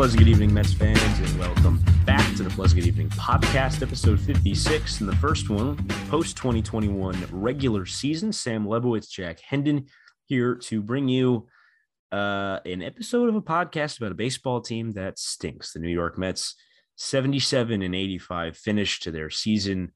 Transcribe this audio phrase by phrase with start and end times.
[0.00, 4.18] pleasant good evening, Mets fans, and welcome back to the Pleasant Good Evening podcast, episode
[4.18, 5.76] 56, and the first one
[6.08, 8.32] post 2021 regular season.
[8.32, 9.88] Sam Lebowitz, Jack Hendon
[10.24, 11.48] here to bring you
[12.12, 15.74] uh, an episode of a podcast about a baseball team that stinks.
[15.74, 16.54] The New York Mets,
[16.96, 19.92] 77 and 85, finished to their season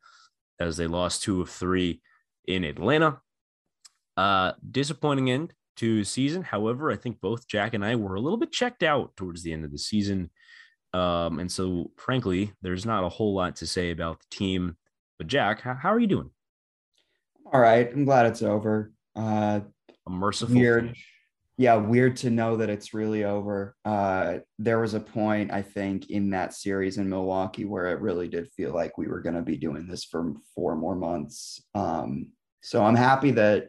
[0.60, 2.02] as they lost two of three
[2.46, 3.22] in Atlanta.
[4.18, 6.42] Uh, disappointing end to season.
[6.42, 9.52] However, I think both Jack and I were a little bit checked out towards the
[9.52, 10.30] end of the season.
[10.92, 14.76] Um, and so, frankly, there's not a whole lot to say about the team.
[15.18, 16.30] But, Jack, how, how are you doing?
[17.52, 17.90] All right.
[17.92, 18.92] I'm glad it's over.
[19.16, 19.60] Uh,
[20.06, 20.84] a merciful weird.
[20.84, 21.08] finish.
[21.56, 23.76] Yeah, weird to know that it's really over.
[23.84, 28.26] Uh, there was a point, I think, in that series in Milwaukee where it really
[28.26, 31.62] did feel like we were going to be doing this for four more months.
[31.76, 33.68] Um, so I'm happy that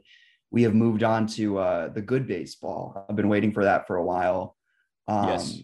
[0.56, 3.06] we have moved on to uh, the good baseball.
[3.10, 4.56] I've been waiting for that for a while.
[5.06, 5.60] Um, yes.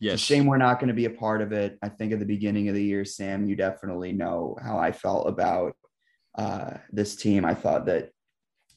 [0.00, 0.14] Yes.
[0.14, 1.78] It's shame we're not going to be a part of it.
[1.82, 5.28] I think at the beginning of the year, Sam, you definitely know how I felt
[5.28, 5.76] about
[6.38, 7.44] uh, this team.
[7.44, 8.12] I thought that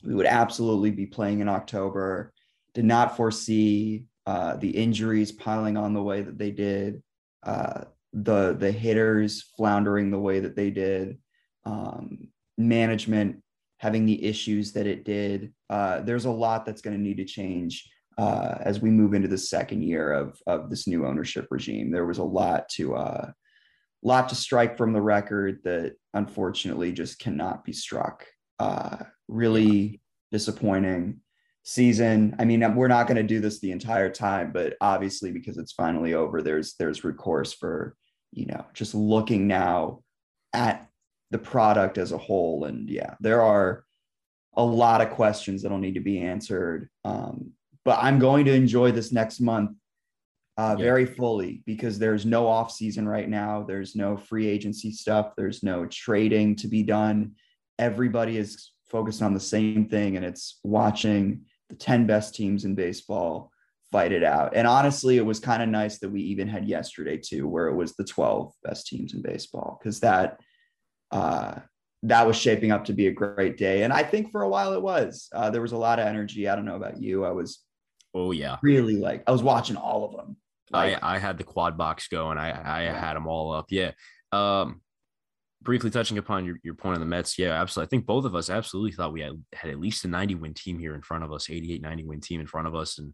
[0.03, 2.33] we would absolutely be playing in October.
[2.73, 7.02] Did not foresee uh, the injuries piling on the way that they did,
[7.44, 11.20] uh, the the hitters floundering the way that they did,
[11.64, 12.27] um,
[12.58, 13.42] management
[13.84, 15.53] having the issues that it did.
[15.70, 17.86] Uh, there's a lot that's going to need to change
[18.17, 21.92] uh, as we move into the second year of of this new ownership regime.
[21.92, 23.31] There was a lot to uh,
[24.02, 28.26] lot to strike from the record that unfortunately just cannot be struck.
[28.58, 31.20] Uh, really disappointing
[31.64, 32.38] season.
[32.39, 35.73] I mean, we're not going to do this the entire time, but obviously because it's
[35.73, 37.98] finally over, there's there's recourse for
[38.31, 40.04] you know just looking now
[40.54, 40.88] at
[41.34, 42.66] the product as a whole.
[42.66, 43.84] And yeah, there are
[44.56, 46.89] a lot of questions that'll need to be answered.
[47.03, 47.52] Um,
[47.84, 49.72] but I'm going to enjoy this next month
[50.58, 50.86] uh, Yeah.
[50.86, 53.64] very fully because there's no off season right now.
[53.64, 55.33] There's no free agency stuff.
[55.36, 57.32] There's no trading to be done.
[57.80, 62.76] Everybody is focused on the same thing, and it's watching the 10 best teams in
[62.76, 63.52] baseball
[63.92, 64.55] fight it out.
[64.55, 67.76] And honestly, it was kind of nice that we even had yesterday too, where it
[67.76, 70.39] was the 12 best teams in baseball, because that
[71.14, 71.60] uh,
[72.04, 73.84] that was shaping up to be a great day.
[73.84, 75.30] And I think for a while it was.
[75.34, 76.50] Uh, there was a lot of energy.
[76.50, 77.24] I don't know about you.
[77.26, 77.60] I was
[78.16, 78.58] Oh, yeah.
[78.62, 80.38] really like I was watching all of them.
[80.72, 82.38] Like, I, I had the quad box going.
[82.38, 83.00] I, I Yeah.
[83.00, 83.68] had them all up.
[83.70, 83.92] Yeah.
[84.32, 84.82] Um,
[85.62, 87.40] briefly touching upon your, your point on the Mets.
[87.40, 87.88] Yeah, absolutely.
[87.88, 90.54] I think both of us absolutely thought we had, had at least a 90 win
[90.54, 92.98] team here in front of us, 88, 90 win team in front of us.
[93.00, 93.14] And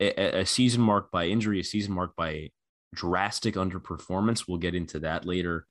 [0.00, 2.50] a, a- a season marked by injury, a season marked by
[2.94, 4.44] drastic underperformance.
[4.46, 5.66] We'll get into that later.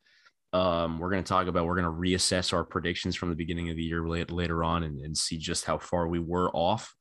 [0.53, 3.69] Um, we're going to talk about, we're going to reassess our predictions from the beginning
[3.69, 6.93] of the year later, on and, and see just how far we were off.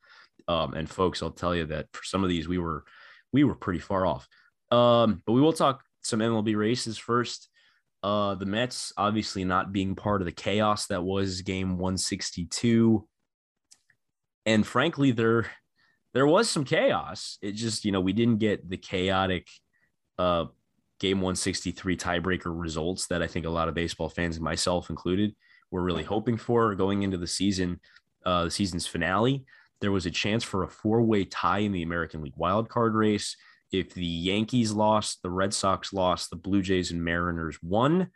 [0.48, 2.84] Um, and folks, I'll tell you that for some of these, we were,
[3.32, 4.26] we were pretty far off.
[4.70, 7.48] Um, but we will talk some MLB races first.
[8.02, 13.06] Uh, the Mets obviously not being part of the chaos that was game 162.
[14.44, 15.46] And frankly, there
[16.14, 17.38] there was some chaos.
[17.40, 19.46] It just, you know, we didn't get the chaotic
[20.18, 20.46] uh
[21.02, 25.34] game 163 tiebreaker results that I think a lot of baseball fans, myself included,
[25.72, 27.80] were really hoping for going into the season,
[28.24, 29.44] uh the season's finale.
[29.80, 33.36] There was a chance for a four-way tie in the American League wild card race
[33.72, 38.10] if the Yankees lost, the Red Sox lost, the Blue Jays and Mariners won.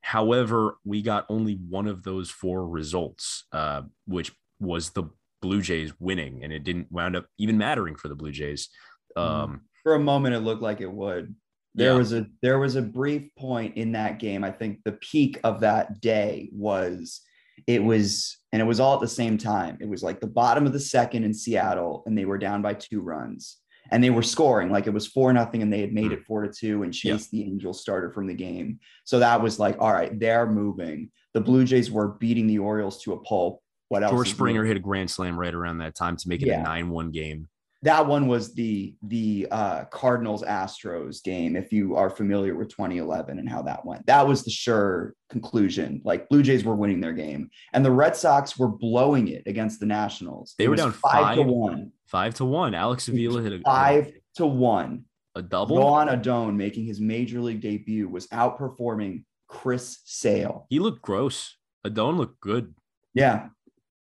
[0.00, 5.04] However, we got only one of those four results, uh, which was the
[5.40, 8.70] Blue Jays winning, and it didn't wound up even mattering for the Blue Jays.
[9.14, 11.34] Um, for a moment it looked like it would.
[11.74, 11.98] There Yeah.
[11.98, 14.44] was a there was a brief point in that game.
[14.44, 17.22] I think the peak of that day was
[17.66, 19.78] it was and it was all at the same time.
[19.80, 22.74] It was like the bottom of the second in Seattle and they were down by
[22.74, 23.58] two runs
[23.90, 26.42] and they were scoring like it was four nothing and they had made it four
[26.42, 27.08] to two and Hmm.
[27.08, 27.18] Yeah.
[27.30, 28.78] The Angels starter from the game.
[29.04, 31.10] So that was like, all right, they're moving.
[31.34, 33.60] The Blue Jays were beating the Orioles to a pulp.
[33.88, 34.12] What else?
[34.12, 34.30] George?
[34.30, 36.60] Springer hit a grand slam right around that time to make it Yeah.
[36.60, 37.48] a nine-one game.
[37.84, 41.56] That one was the the uh, Cardinals Astros game.
[41.56, 46.00] If you are familiar with 2011 and how that went, that was the sure conclusion.
[46.04, 49.80] Like Blue Jays were winning their game, and the Red Sox were blowing it against
[49.80, 50.54] the Nationals.
[50.58, 52.74] They It were down five to one, Five to one.
[52.74, 55.04] Alex Avila hit a five to one.
[55.34, 55.76] a double.
[55.76, 60.66] Joan Adon making his major league debut was outperforming Chris Sale.
[60.70, 61.56] He looked gross.
[61.84, 62.74] Adon looked good
[63.12, 63.48] Yeah,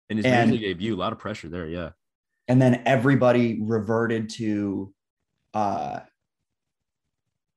[0.08, 0.94] in his And- major league debut.
[0.94, 1.66] A lot of pressure there.
[1.66, 1.90] Yeah.
[2.48, 4.92] And then everybody reverted to
[5.54, 6.00] uh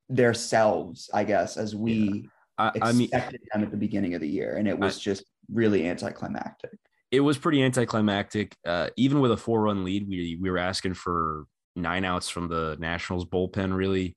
[0.09, 2.27] their selves, I guess, as we
[2.57, 5.23] I, I mean, expected them at the beginning of the year, and it was just
[5.53, 6.71] really anticlimactic.
[7.11, 8.55] it was pretty anticlimactic.
[8.65, 11.45] Uh, even with a four run lead, we we were asking for
[11.75, 14.15] nine outs from the Nationals bullpen, really.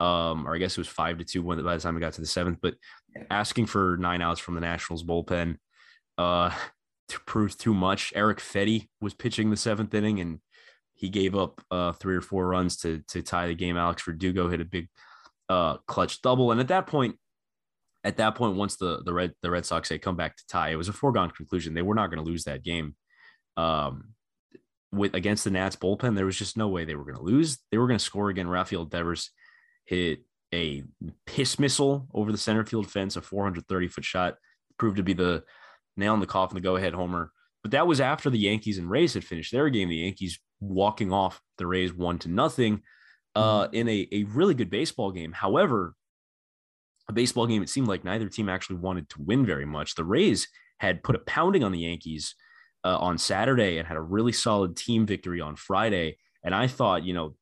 [0.00, 2.12] Um, or I guess it was five to two when by the time we got
[2.14, 2.74] to the seventh, but
[3.30, 5.56] asking for nine outs from the Nationals bullpen
[6.18, 6.50] uh
[7.26, 8.12] proves too much.
[8.14, 10.40] Erick Fedde was pitching the seventh inning and
[10.94, 13.76] he gave up uh three or four runs to to tie the game.
[13.76, 14.88] Alex Verdugo hit a big
[15.48, 16.50] uh clutch double.
[16.50, 17.16] And at that point,
[18.04, 20.70] at that point, once the the Red the Red Sox had come back to tie,
[20.70, 21.74] it was a foregone conclusion.
[21.74, 22.94] They were not going to lose that game.
[23.56, 24.14] Um,
[24.92, 27.58] with against the Nats bullpen, there was just no way they were going to lose.
[27.70, 28.48] They were going to score again.
[28.48, 29.30] Rafael Devers
[29.84, 30.20] hit
[30.54, 30.84] a
[31.26, 34.36] piss missile over the center field fence, a 430 foot shot,
[34.78, 35.44] proved to be the
[35.98, 37.32] nail in the coffin, the go ahead homer.
[37.62, 39.88] But that was after the Yankees and Rays had finished their game.
[39.88, 42.82] The Yankees walking off the Rays one to nothing
[43.34, 43.74] uh, mm-hmm.
[43.74, 45.32] in a, a really good baseball game.
[45.32, 45.94] However,
[47.08, 49.94] a baseball game, it seemed like neither team actually wanted to win very much.
[49.94, 50.48] The Rays
[50.78, 52.34] had put a pounding on the Yankees
[52.84, 56.18] uh, on Saturday and had a really solid team victory on Friday.
[56.44, 57.34] And I thought, you know,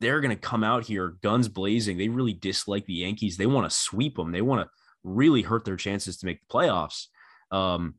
[0.00, 1.96] they're going to come out here guns blazing.
[1.96, 3.36] They really dislike the Yankees.
[3.36, 4.32] They want to sweep them.
[4.32, 4.70] They want to
[5.04, 7.06] really hurt their chances to make the playoffs.
[7.54, 7.94] Um,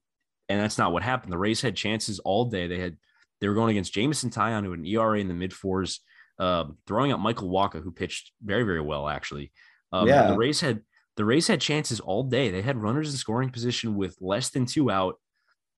[0.49, 1.31] and that's not what happened.
[1.31, 2.67] The Rays had chances all day.
[2.67, 2.97] They had
[3.41, 6.01] they were going against Jameson Taillon, who had an ERA in the mid fours,
[6.39, 9.51] uh, throwing out Michael Wacha, who pitched very very well actually.
[9.91, 10.27] Um, yeah.
[10.27, 10.81] The Rays had
[11.17, 12.49] the Rays had chances all day.
[12.49, 15.15] They had runners in scoring position with less than two out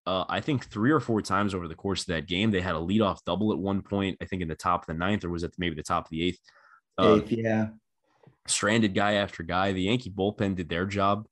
[0.08, 2.50] uh, I think three or four times over the course of that game.
[2.50, 4.94] They had a leadoff double at one point, I think in the top of the
[4.94, 6.40] ninth, or was it maybe the top of the eighth?
[6.96, 7.68] Uh, eighth, yeah.
[8.46, 9.72] Stranded guy after guy.
[9.72, 11.26] The Yankee bullpen did their job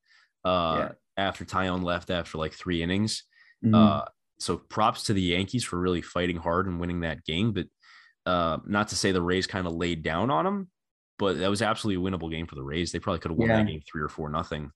[0.45, 0.93] uh, yeah.
[1.17, 3.25] After Taillon left after like three innings.
[3.65, 3.75] Mm-hmm.
[3.75, 4.03] Uh,
[4.39, 7.53] so props to the Yankees for really fighting hard and winning that game.
[7.53, 7.67] But
[8.31, 10.69] uh, not to say the Rays kind of laid down on them,
[11.19, 12.93] but that was absolutely a winnable game for the Rays.
[12.93, 13.59] They probably could have won yeah.
[13.59, 14.71] that game three or four nothing.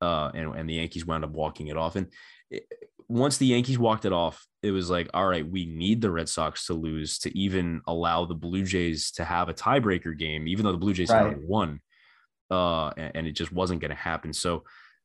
[0.00, 1.96] Uh, and, and the Yankees wound up walking it off.
[1.96, 2.06] And
[2.50, 2.64] it,
[3.08, 6.28] once the Yankees walked it off, it was like, all right, we need the Red
[6.28, 10.64] Sox to lose to even allow the Blue Jays to have a tiebreaker game, even
[10.64, 11.32] though the Blue Jays right.
[11.32, 11.80] had won.
[12.50, 14.32] Uh, and, and, it just wasn't going to happen.
[14.32, 14.64] So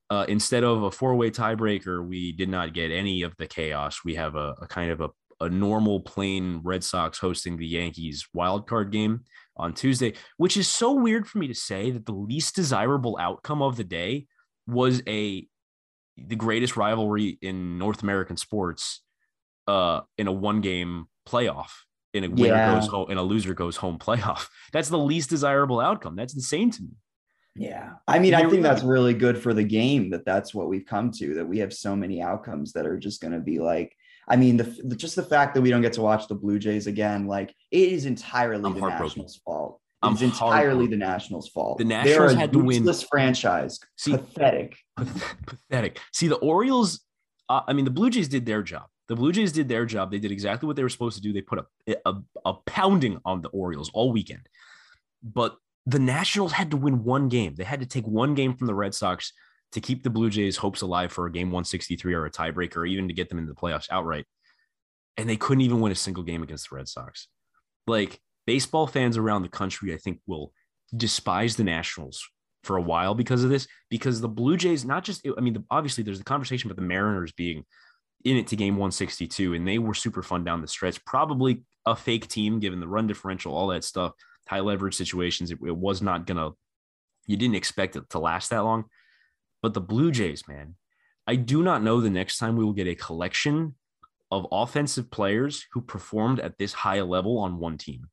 [0.09, 4.01] uh, instead of a four-way tiebreaker, we did not get any of the chaos.
[4.05, 5.09] We have a, a kind of a,
[5.39, 9.21] a normal plain Red Sox hosting the Yankees wild card game
[9.57, 13.61] on Tuesday, which is so weird for me to say that the least desirable outcome
[13.61, 14.27] of the day
[14.67, 15.47] was a
[16.17, 19.01] the greatest rivalry in North American sports
[19.67, 21.71] uh, in a one game playoff
[22.13, 22.75] in a winner yeah.
[22.75, 24.47] goes home and a loser goes home playoff.
[24.71, 26.15] That's the least desirable outcome.
[26.15, 26.89] That's insane to me.
[27.55, 27.93] Yeah.
[28.07, 31.11] I mean, I think that's really good for the game that that's what we've come
[31.11, 33.95] to, that we have so many outcomes that are just going to be like,
[34.27, 36.59] I mean, the, the, just the fact that we don't get to watch the Blue
[36.59, 39.79] Jays again, like it is entirely I'm the Nationals' fault.
[40.03, 41.79] It's entirely the Nationals' fault.
[41.79, 42.85] The Nationals had to win.
[42.85, 44.77] This franchise, See, pathetic,
[45.45, 45.99] pathetic.
[46.11, 47.01] See, the Orioles.
[47.49, 48.85] Uh, I mean, the Blue Jays did their job.
[49.07, 50.11] The Blue Jays did their job.
[50.11, 51.33] They did exactly what they were supposed to do.
[51.33, 52.15] They put a, a,
[52.45, 54.47] a pounding on the Orioles all weekend.
[55.23, 55.55] But
[55.85, 57.55] the Nationals had to win one game.
[57.55, 59.31] They had to take one game from the Red Sox
[59.71, 62.85] to keep the Blue Jays' hopes alive for a game 163 or a tiebreaker, or
[62.85, 64.25] even to get them into the playoffs outright.
[65.17, 67.27] And they couldn't even win a single game against the Red Sox.
[67.87, 70.53] Like baseball fans around the country, I think, will
[70.95, 72.27] despise the Nationals
[72.63, 73.67] for a while because of this.
[73.89, 77.31] Because the Blue Jays, not just, I mean, obviously there's the conversation about the Mariners
[77.31, 77.63] being
[78.23, 81.03] in it to game 162, and they were super fun down the stretch.
[81.05, 84.13] Probably a fake team given the run differential, all that stuff,
[84.47, 85.51] high leverage situations.
[85.51, 86.55] It, it was not going to,
[87.27, 88.85] you didn't expect it to last that long.
[89.61, 90.75] But the Blue Jays, man,
[91.27, 93.75] I do not know the next time we will get a collection
[94.31, 98.09] of offensive players who performed at this high level on one team.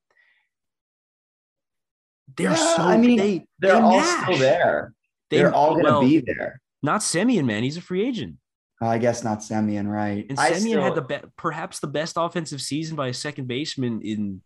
[2.37, 4.23] They're yeah, so I mean, they, they're, all mash.
[4.23, 4.95] still there.
[5.31, 6.61] They, are all going to well, be there.
[6.83, 7.63] Not Semien, man.
[7.63, 8.37] He's a free agent.
[8.81, 10.27] I guess not Semien, right?
[10.29, 10.83] And still...
[10.83, 14.43] had the be- perhaps the best offensive season by a second baseman in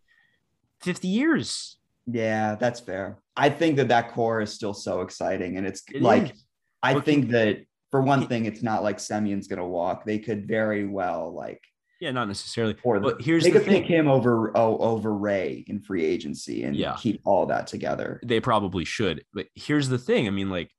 [0.81, 1.77] 50 years.
[2.05, 3.19] Yeah, that's fair.
[3.35, 6.45] I think that that core is still so exciting, and it's it like is.
[6.81, 7.59] I but think that
[7.91, 10.05] for one thing, it's not like Semien's going to walk.
[10.05, 11.61] They could very well like
[11.99, 12.75] yeah, not necessarily.
[12.83, 13.81] Or but here's they the could thing.
[13.81, 16.95] pick him over oh, over Ray in free agency and yeah.
[16.99, 18.19] keep all that together.
[18.23, 19.23] They probably should.
[19.33, 20.27] But here's the thing.
[20.27, 20.71] I mean, like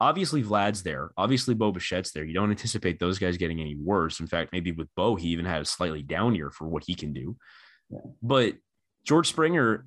[0.00, 1.12] obviously Vlad's there.
[1.16, 2.24] Obviously Bo Bichette's there.
[2.24, 4.20] You don't anticipate those guys getting any worse.
[4.20, 6.94] In fact, maybe with Bo, he even had a slightly down year for what he
[6.94, 7.36] can do.
[7.90, 8.00] Yeah.
[8.20, 8.54] But
[9.04, 9.86] George Springer,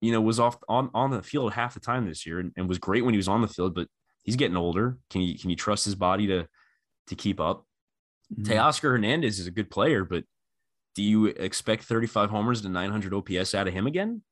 [0.00, 2.68] you know, was off on, on the field half the time this year and, and
[2.68, 3.88] was great when he was on the field, but
[4.22, 4.98] he's getting older.
[5.10, 6.46] Can you can you trust his body to
[7.08, 7.66] to keep up?
[8.32, 8.52] Mm-hmm.
[8.52, 10.24] Teoscar Hernandez is a good player, but
[10.94, 14.22] do you expect 35 homers to 900 OPS out of him again?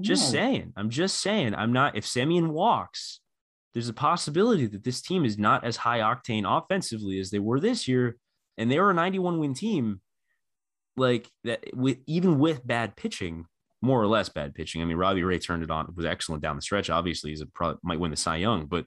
[0.00, 0.72] Just saying.
[0.76, 1.54] I'm just saying.
[1.54, 1.96] I'm not.
[1.96, 3.20] If Semien walks,
[3.72, 7.60] there's a possibility that this team is not as high octane offensively as they were
[7.60, 8.16] this year,
[8.56, 10.00] and they were a 91 win team.
[10.96, 13.46] Like that with even with bad pitching,
[13.82, 14.82] more or less bad pitching.
[14.82, 16.90] I mean, Robbie Ray turned it on, it was excellent down the stretch.
[16.90, 18.86] Obviously, he's a probably might win the Cy Young, but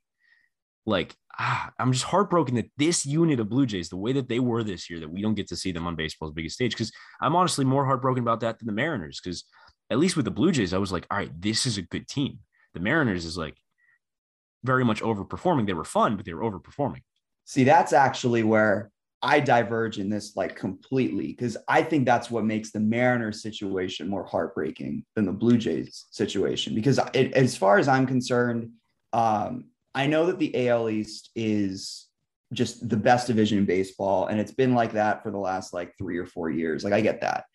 [0.85, 4.39] like ah, I'm just heartbroken that this unit of Blue Jays, the way that they
[4.39, 6.71] were this year, that we don't get to see them on baseball's biggest stage.
[6.71, 9.19] Because I'm honestly more heartbroken about that than the Mariners.
[9.23, 9.43] Because
[9.89, 12.07] at least with the Blue Jays, I was like, all right, this is a good
[12.07, 12.39] team.
[12.73, 13.55] The Mariners is like
[14.63, 15.67] very much overperforming.
[15.67, 17.01] They were fun, but they were overperforming.
[17.45, 22.45] See, that's actually where I diverge in this like completely because I think that's what
[22.45, 26.75] makes the Mariners situation more heartbreaking than the Blue Jays situation.
[26.75, 28.71] Because it, as far as I'm concerned,
[29.13, 32.07] um, I know that the AL East is
[32.53, 35.97] just the best division in baseball, and it's been like that for the last like
[35.97, 36.83] three or four years.
[36.83, 37.45] Like I get that.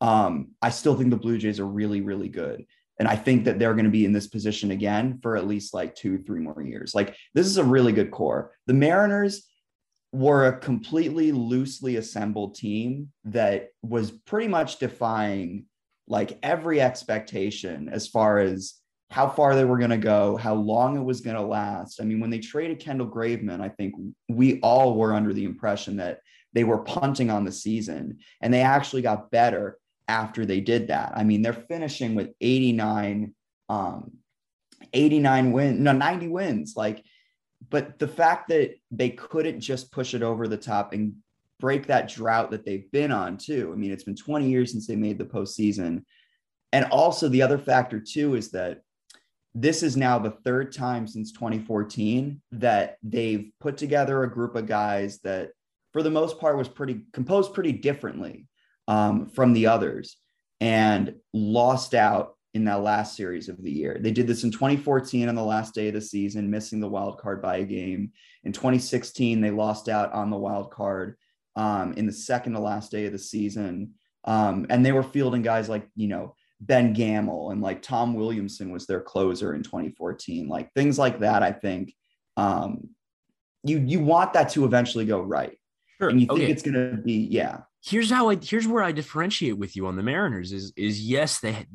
[0.00, 2.66] Um, I still think the Blue Jays are really, really good.
[2.98, 5.74] And I think that they're going to be in this position again for at least
[5.74, 6.94] like two, three more years.
[6.94, 8.52] Like this is a really good core.
[8.66, 9.48] The Mariners,
[10.12, 15.64] were a completely loosely assembled team that was pretty much defying
[16.06, 18.74] like every expectation as far as
[19.10, 22.00] how far they were going to go, how long it was going to last.
[22.00, 23.94] I mean, when they traded Kendall Graveman, I think
[24.28, 26.20] we all were under the impression that
[26.52, 29.78] they were punting on the season and they actually got better
[30.08, 31.12] after they did that.
[31.14, 33.34] I mean, they're finishing with 89
[33.68, 34.12] um
[34.92, 36.74] 89 wins, no 90 wins.
[36.76, 37.04] Like
[37.72, 41.14] but the fact that they couldn't just push it over the top and
[41.58, 43.70] break that drought that they've been on too.
[43.72, 46.04] I mean, it's been 20 years since they made the postseason.
[46.72, 48.82] And also the other factor too is that
[49.54, 54.66] this is now the third time since 2014 that they've put together a group of
[54.66, 55.50] guys that
[55.92, 58.48] for the most part was pretty composed pretty differently
[58.86, 60.16] um, from the others
[60.60, 63.98] and lost out in that last series of the year.
[64.00, 67.18] They did this in 2014 on the last day of the season, missing the wild
[67.18, 68.12] card by a game.
[68.44, 71.16] In 2016, they lost out on the wild card
[71.56, 73.94] um, in the second to last day of the season.
[74.24, 78.70] Um, and they were fielding guys like, you know, Ben Gamel and like Tom Wilhelmsen
[78.70, 80.46] was their closer in 2014.
[80.46, 81.94] Like things like that, I think
[82.36, 82.90] um,
[83.64, 85.58] you you want that to eventually go right.
[85.98, 86.10] Sure.
[86.10, 86.52] And you think okay.
[86.52, 90.02] it's gonna be, yeah here's how I here's where I differentiate with you on the
[90.02, 91.66] Mariners is is yes they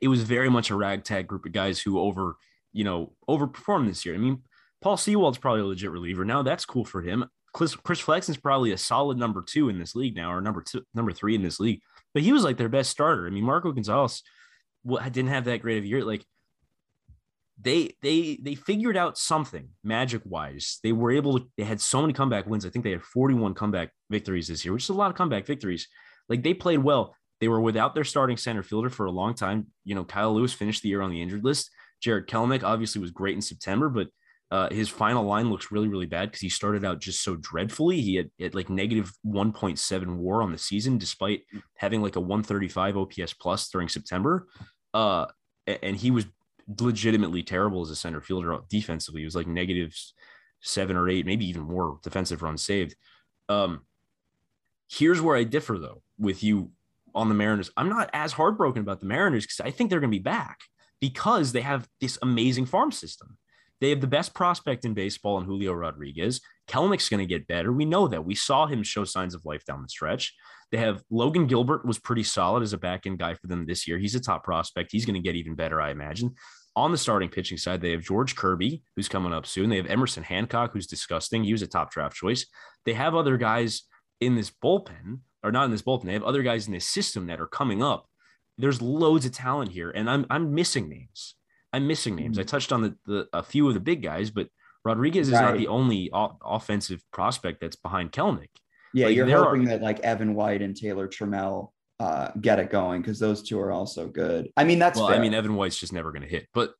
[0.00, 2.36] it was very much a ragtag group of guys who over
[2.72, 4.14] you know overperformed this year.
[4.14, 4.42] I mean
[4.84, 6.42] Paul Sewald's probably a legit reliever now.
[6.42, 7.24] That's cool for him.
[7.54, 10.82] Chris, Chris Flexen's probably a solid number two in this league now, or number two,
[10.92, 11.80] number three in this league.
[12.12, 13.26] But he was like their best starter.
[13.26, 14.22] I mean, Marco Gonzalez
[14.84, 16.04] didn't have that great of a year.
[16.04, 16.26] Like
[17.60, 20.80] they they they figured out something magic wise.
[20.82, 21.46] They were able to.
[21.56, 22.66] They had so many comeback wins.
[22.66, 25.46] I think they had 41 comeback victories this year, which is a lot of comeback
[25.46, 25.88] victories.
[26.28, 27.14] Like they played well.
[27.40, 29.68] They were without their starting center fielder for a long time.
[29.84, 31.70] You know, Kyle Lewis finished the year on the injured list.
[32.00, 34.08] Jarred Kelenic obviously was great in September, but
[34.50, 38.00] uh, his final line looks really, really bad because he started out just so dreadfully.
[38.00, 41.42] He had, had like negative 1.7 war on the season, despite
[41.76, 44.46] having like a 135 OPS plus during September.
[44.92, 45.26] Uh,
[45.66, 46.26] and he was
[46.80, 49.20] legitimately terrible as a center fielder defensively.
[49.20, 49.94] He was like negative
[50.60, 52.96] seven or eight, maybe even more defensive runs saved.
[53.48, 53.82] Um,
[54.90, 56.70] here's where I differ though with you
[57.14, 57.70] on the Mariners.
[57.76, 60.60] I'm not as heartbroken about the Mariners because I think they're going to be back
[61.00, 63.36] because they have this amazing farm system.
[63.80, 66.40] They have the best prospect in baseball in Julio Rodriguez.
[66.68, 67.72] Kelenic's going to get better.
[67.72, 68.24] We know that.
[68.24, 70.34] We saw him show signs of life down the stretch.
[70.70, 73.86] They have Logan Gilbert was pretty solid as a back end guy for them this
[73.86, 73.98] year.
[73.98, 74.90] He's a top prospect.
[74.92, 76.34] He's going to get even better, I imagine.
[76.76, 79.70] On the starting pitching side, they have George Kirby, who's coming up soon.
[79.70, 81.44] They have Emerson Hancock, who's disgusting.
[81.44, 82.46] He was a top draft choice.
[82.84, 83.82] They have other guys
[84.20, 86.06] in this bullpen, or not in this bullpen.
[86.06, 88.06] They have other guys in this system that are coming up.
[88.58, 91.36] There's loads of talent here, and I'm I'm missing names.
[91.74, 92.38] I'm missing names.
[92.38, 92.48] I mm-hmm.
[92.48, 94.48] touched on the, the a few of the big guys, but
[94.84, 95.42] Rodriguez is right.
[95.42, 98.50] not the only o- offensive prospect that's behind Kelenic.
[98.92, 102.70] Yeah, like, you're hoping are, that like Evan White and Taylor Trammell uh, get it
[102.70, 104.50] going because those two are also good.
[104.56, 105.16] I mean, that's well, fair.
[105.16, 106.74] I mean, Evan White's just never going to hit, but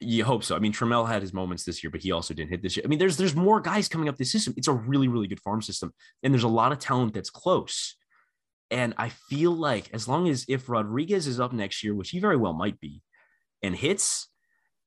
[0.00, 0.56] you hope so.
[0.56, 2.84] I mean, Trammell had his moments this year, but he also didn't hit this year.
[2.86, 4.54] I mean, there's there's more guys coming up this system.
[4.56, 7.96] It's a really really good farm system, and there's a lot of talent that's close.
[8.70, 12.18] And I feel like as long as if Rodriguez is up next year, which he
[12.18, 13.02] very well might be,
[13.62, 14.28] and hits,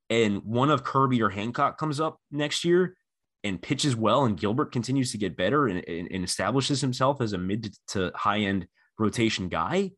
[0.10, 2.96] and one of Kirby or Hancock comes up next year
[3.44, 7.34] and pitches well, and Gilbert continues to get better and, and, and establishes himself as
[7.34, 8.68] a mid to high end
[8.98, 9.92] rotation guy,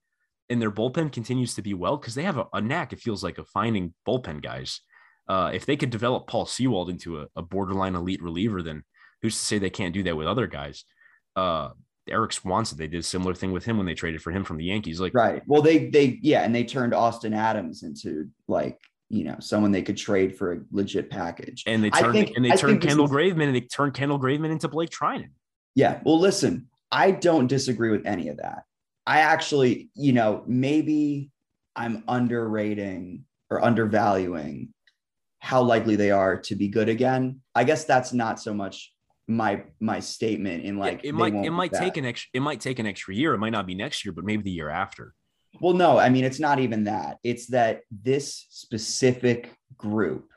[0.50, 2.93] and their bullpen continues to be well because they have a, a, knack.
[2.93, 4.81] It feels like of finding bullpen guys.
[5.27, 8.84] Uh, if they could develop Paul Sewald into a, a, borderline elite reliever, then
[9.22, 10.84] who's to say they can't do that with other guys?
[11.36, 11.69] Uh,
[12.10, 14.58] Erik Swanson, they did a similar thing with him when they traded for him from
[14.58, 15.00] the Yankees.
[15.00, 15.42] Like, right.
[15.48, 19.82] Well, they they yeah, and they turned Austin Adams into like you know someone they
[19.82, 21.64] could trade for a legit package.
[21.66, 24.52] And they turned think, and they I turned Kendall Graveman and they turned Kendall Graveman
[24.52, 25.30] into Blake Treinen.
[25.76, 26.00] Yeah.
[26.04, 28.64] Well, listen, I don't disagree with any of that.
[29.06, 31.32] I actually, you know, maybe
[31.76, 34.70] I'm underrating or undervaluing
[35.40, 37.42] how likely they are to be good again.
[37.56, 38.92] I guess that's not so much
[39.27, 42.79] my my statement in like it might it might take an extra it might take
[42.79, 43.34] an extra year.
[43.34, 45.13] It might not be next year, but maybe the year after.
[45.60, 47.17] Well, no, I mean it's not even that.
[47.24, 50.29] It's that this specific group,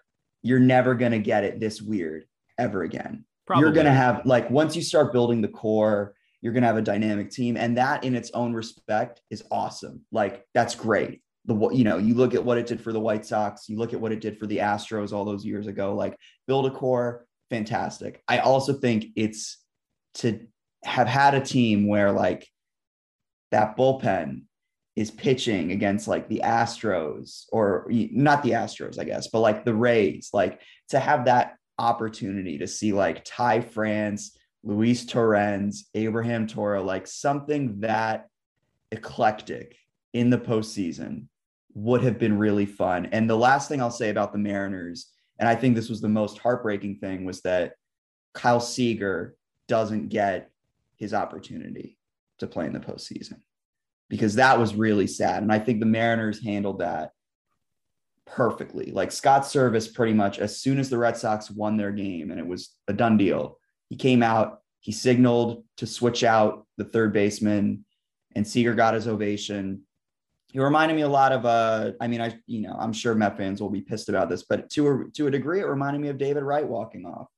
[0.42, 2.25] you're never gonna get it this weird
[2.59, 3.25] ever again.
[3.47, 3.64] Probably.
[3.64, 7.30] You're gonna have like once you start building the core, you're gonna have a dynamic
[7.30, 10.04] team, and that in its own respect is awesome.
[10.11, 13.00] Like that's great the what you know you look at what it did for the
[13.00, 15.94] White Sox, you look at what it did for the Astros all those years ago.
[15.94, 16.16] Like
[16.47, 18.23] build a core, fantastic.
[18.28, 19.59] I also think it's
[20.14, 20.47] to
[20.85, 22.49] have had a team where like
[23.50, 24.42] that bullpen
[24.97, 29.75] is pitching against like the Astros or not the Astros, I guess, but like the
[29.75, 36.83] Rays, like to have that opportunity to see like Ty France, Luis Torrens, Abraham Toro,
[36.83, 38.26] like something that
[38.92, 39.76] eclectic
[40.12, 41.26] in the postseason
[41.75, 43.07] would have been really fun.
[43.07, 46.09] And the last thing I'll say about the Mariners, and I think this was the
[46.09, 47.73] most heartbreaking thing, was that
[48.35, 49.35] Kyle Seager
[49.66, 50.50] doesn't get
[50.97, 51.99] his opportunity
[52.38, 53.40] to play in the postseason
[54.11, 55.42] because that was really sad.
[55.42, 57.12] And I think the Mariners handled that
[58.26, 58.90] perfectly.
[58.92, 62.38] Like Scott Servais, pretty much as soon as the Red Sox won their game and
[62.38, 67.14] it was a done deal, he came out, he signaled to switch out the third
[67.14, 67.85] baseman,
[68.37, 69.82] and Seager got his ovation
[70.52, 73.37] he reminded me a lot of uh I mean I you know I'm sure Met
[73.37, 76.09] fans will be pissed about this but to a to a degree it reminded me
[76.09, 77.28] of David Wright walking off.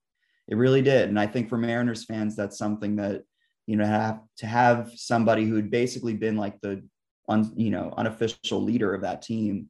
[0.48, 1.08] It really did.
[1.08, 3.22] And I think for Mariners fans that's something that
[3.66, 6.82] you know have to have somebody who had basically been like the
[7.28, 9.68] un, you know unofficial leader of that team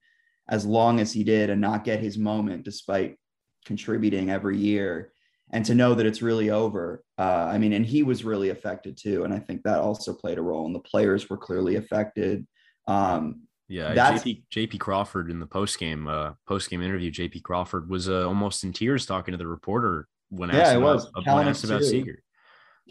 [0.49, 3.16] as long as he did and not get his moment despite
[3.64, 5.12] contributing every year
[5.52, 8.96] and to know that it's really over uh, I mean and he was really affected
[8.96, 9.25] too.
[9.25, 12.46] And I think that also played a role and the players were clearly affected
[12.86, 17.88] um, yeah, JP, JP Crawford in the post game uh, post game interview, JP Crawford
[17.88, 21.64] was uh, almost in tears talking to the reporter when asked yeah, about, when asked
[21.64, 22.23] about Seager.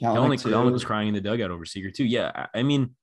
[0.01, 2.05] Kelenic was crying in the dugout over Seager too.
[2.05, 2.95] Yeah, I mean,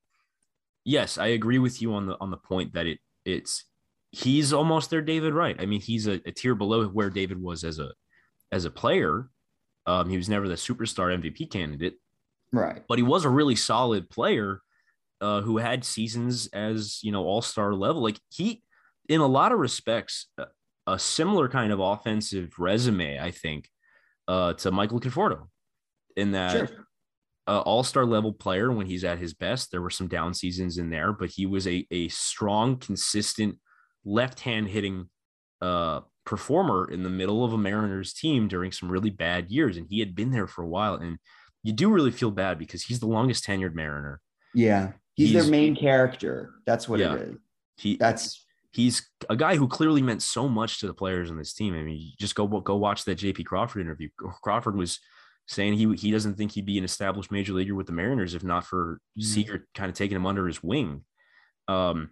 [0.84, 3.64] yes, I agree with you on the on the point that it it's
[4.10, 5.56] he's almost their David Wright.
[5.60, 7.92] I mean, he's a, a tier below where David was as a
[8.50, 9.28] as a player.
[9.86, 11.94] Um, he was never the superstar MVP candidate,
[12.52, 12.82] right?
[12.88, 14.62] But he was a really solid player
[15.20, 18.02] uh, who had seasons as you know all star level.
[18.02, 18.62] Like he,
[19.08, 20.46] in a lot of respects, a,
[20.86, 23.68] a similar kind of offensive resume, I think,
[24.26, 25.48] uh, to Michael Conforto,
[26.16, 26.68] in that.
[26.68, 26.84] Sure.
[27.46, 29.70] Uh, all-star level player when he's at his best.
[29.70, 33.56] There were some down seasons in there, but he was a a strong, consistent
[34.04, 35.08] left-hand hitting
[35.62, 39.86] uh, performer in the middle of a Mariners team during some really bad years, and
[39.88, 40.96] he had been there for a while.
[40.96, 41.16] And
[41.62, 44.20] you do really feel bad because he's the longest tenured Mariner.
[44.54, 46.54] Yeah, He's, he's their main character.
[46.64, 47.36] That's what yeah, it is.
[47.76, 51.52] He that's he's a guy who clearly meant so much to the players on this
[51.52, 51.74] team.
[51.74, 54.10] I mean, just go go watch that JP Crawford interview.
[54.44, 55.00] Crawford was
[55.48, 58.44] saying he he doesn't think he'd be an established major leaguer with the Mariners if
[58.44, 59.24] not for mm.
[59.24, 61.02] Seager kind of taking him under his wing.
[61.66, 62.10] Um,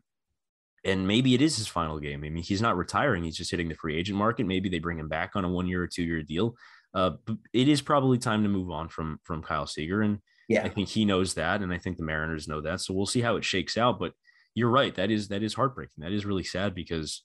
[0.84, 2.24] and maybe it is his final game.
[2.24, 4.46] I mean, he's not retiring; he's just hitting the free agent market.
[4.46, 6.56] Maybe they bring him back on a one year or two year deal.
[6.92, 7.12] Uh,
[7.52, 10.64] it is probably time to move on from from Kyle Seager and yeah.
[10.64, 11.62] I think he knows that.
[11.62, 12.80] And I think the Mariners know that.
[12.80, 13.98] So we'll see how it shakes out.
[13.98, 14.12] But
[14.54, 14.94] you're right.
[14.94, 16.02] That is that is heartbreaking.
[16.02, 17.22] That is really sad because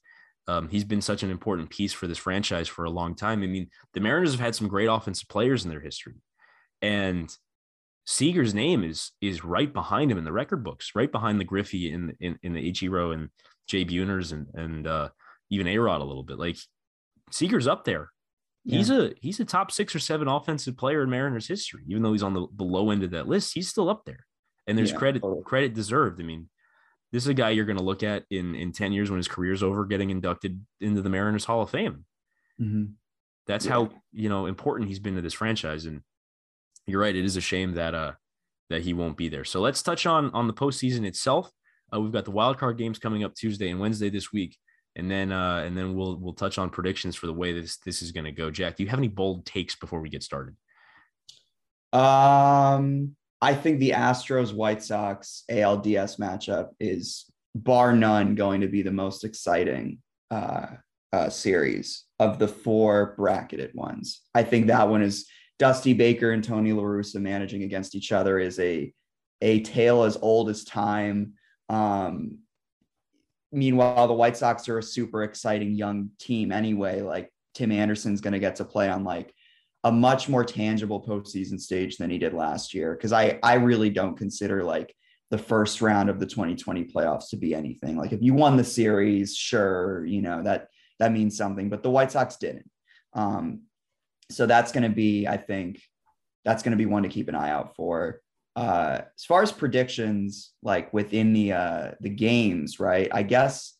[0.48, 3.42] um, he's been such an important piece for this franchise for a long time.
[3.42, 6.16] I mean, the Mariners have had some great offensive players in their history.
[6.80, 7.34] And
[8.04, 11.92] Seager's name is is right behind him in the record books, right behind the Griffey
[11.92, 13.28] in in, in the Ichiro and
[13.68, 15.08] Jay Buhners and and uh,
[15.50, 16.38] even A Rod a little bit.
[16.38, 16.56] Like
[17.30, 18.10] Seager's up there
[18.64, 18.78] yeah.
[18.78, 22.12] He's a he's a top six or seven offensive player in Mariners history, even though
[22.12, 23.54] he's on the, the low end of that list.
[23.54, 24.26] He's still up there,
[24.66, 25.42] and there's yeah, credit totally.
[25.42, 26.20] credit deserved.
[26.20, 26.48] I mean,
[27.10, 29.26] this is a guy you're going to look at in in ten years when his
[29.26, 32.04] career's over, getting inducted into the Mariners Hall of Fame.
[32.60, 32.92] Mm-hmm.
[33.48, 33.72] That's yeah.
[33.72, 35.86] how you know important he's been to this franchise.
[35.86, 36.02] And
[36.86, 38.12] you're right, it is a shame that uh
[38.70, 39.44] that he won't be there.
[39.44, 41.50] So let's touch on on the postseason itself.
[41.92, 44.56] Uh, we've got the wild card games coming up Tuesday and Wednesday this week
[44.96, 48.02] and then uh, and then we'll we'll touch on predictions for the way this this
[48.02, 48.50] is going to go.
[48.50, 50.54] Jack, do you have any bold takes before we get started?
[51.92, 58.82] Um, I think the Astros White Sox ALDS matchup is bar none going to be
[58.82, 59.98] the most exciting
[60.30, 60.66] uh,
[61.12, 64.22] uh, series of the four bracketed ones.
[64.34, 65.26] I think that one is
[65.58, 68.92] Dusty Baker and Tony La Russa managing against each other is a
[69.40, 71.34] a tale as old as time.
[71.68, 72.38] Um,
[73.52, 77.02] meanwhile, the White Sox are a super exciting young team anyway.
[77.02, 79.34] Like Tim Anderson's going to get to play on like
[79.84, 82.96] a much more tangible postseason stage than he did last year.
[82.96, 84.94] Cause I, I really don't consider like
[85.30, 87.96] the first round of the 2020 playoffs to be anything.
[87.96, 91.90] Like if you won the series, sure, you know, that that means something, but the
[91.90, 92.70] White Sox didn't.
[93.12, 93.62] Um,
[94.30, 95.80] so that's going to be, I think,
[96.44, 98.20] that's going to be one to keep an eye out for.
[98.54, 103.08] Uh, as far as predictions, like within the uh, the games, right?
[103.12, 103.74] I guess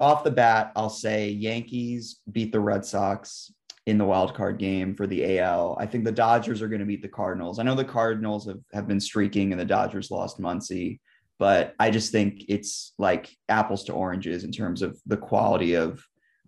[0.00, 3.52] off the bat, I'll say Yankees beat the Red Sox
[3.86, 5.76] in the wild card game for the AL.
[5.78, 7.58] I think the Dodgers are going to beat the Cardinals.
[7.58, 11.00] I know the Cardinals have, have been streaking and the Dodgers lost Muncy,
[11.38, 16.04] but I just think it's like apples to oranges in terms of the quality of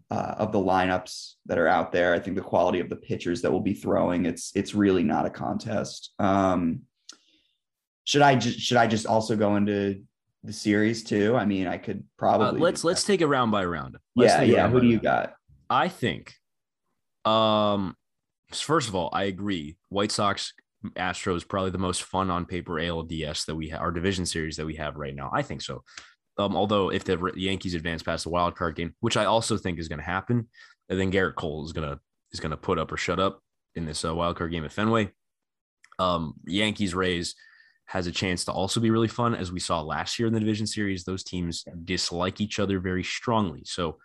[0.09, 2.15] uh, of the lineups that are out there.
[2.15, 5.27] I think the quality of the pitchers that will be throwing it's it's really not
[5.27, 6.13] a contest.
[6.19, 6.83] Um,
[8.07, 10.03] should I just should I just also go into
[10.43, 11.37] the series too?
[11.37, 13.99] I mean, I could probably uh, let's let's take it round by round.
[14.15, 14.69] Let's yeah, yeah.
[14.69, 15.35] Who do you got?
[15.69, 16.33] I think
[17.25, 17.95] um,
[18.53, 19.77] first of all, I agree.
[19.91, 20.55] White Sox
[20.95, 24.67] Astros probably the most fun on paper ALDS that we have, our division series that
[24.67, 25.31] we have right now.
[25.35, 25.83] I think so.
[26.39, 29.79] Um, although if the Yankees advance past the wild card game, which I also think
[29.79, 30.49] is going to happen,
[30.89, 31.99] and then Gerrit Cole is gonna
[32.33, 33.41] is gonna put up or shut up
[33.75, 35.11] in this uh, wild card game at Fenway.
[35.99, 37.35] Um, Yankees Rays
[37.87, 40.41] has a chance to also be really fun, as we saw last year in the
[40.41, 41.05] division series.
[41.05, 43.99] Those teams dislike each other very strongly, so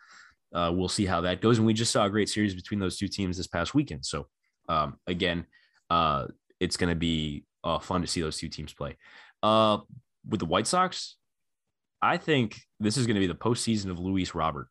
[0.53, 1.57] uh, we'll see how that goes.
[1.57, 4.05] And we just saw a great series between those two teams this past weekend.
[4.05, 4.27] So
[4.69, 5.45] um, again,
[5.89, 6.27] uh,
[6.59, 8.97] it's going to be uh, fun to see those two teams play.
[9.41, 9.79] Uh,
[10.27, 11.15] with the White Sox,
[12.01, 14.67] I think this is going to be the postseason of Luis Robert.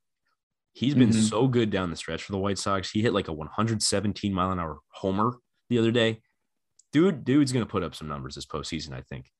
[0.72, 1.20] He's been mm-hmm.
[1.22, 2.90] so good down the stretch for the White Sox.
[2.90, 6.20] He hit like a 117 mile an hour homer the other day.
[6.92, 9.30] Dude, dude's going to put up some numbers this postseason, I think,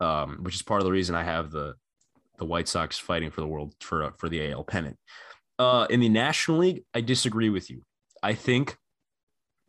[0.00, 1.74] um, which is part of the reason I have the
[2.38, 4.96] the White Sox fighting for the world for for the AL pennant.
[5.58, 7.82] Uh, in the National League, I disagree with you.
[8.22, 8.76] I think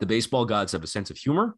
[0.00, 1.56] the baseball gods have a sense of humor.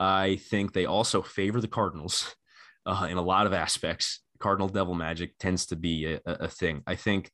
[0.00, 2.34] I think they also favor the Cardinals
[2.86, 4.20] uh, in a lot of aspects.
[4.40, 6.82] Cardinal devil magic tends to be a, a thing.
[6.86, 7.30] I think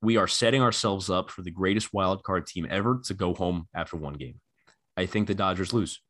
[0.00, 3.66] we are setting ourselves up for the greatest wild card team ever to go home
[3.74, 4.40] after one game.
[4.96, 6.00] I think the Dodgers lose.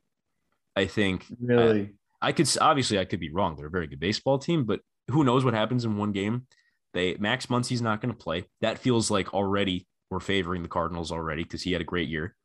[0.77, 1.95] I think uh, really.
[2.21, 3.57] I, I could obviously I could be wrong.
[3.57, 4.81] They're a very good baseball team, but
[5.11, 6.47] who knows what happens in one game?
[6.95, 8.45] They Max Muncy's not going to play.
[8.61, 12.37] That feels like already we're favoring the Cardinals already because he had a great year.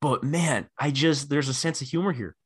[0.00, 2.36] But man, I just there's a sense of humor here.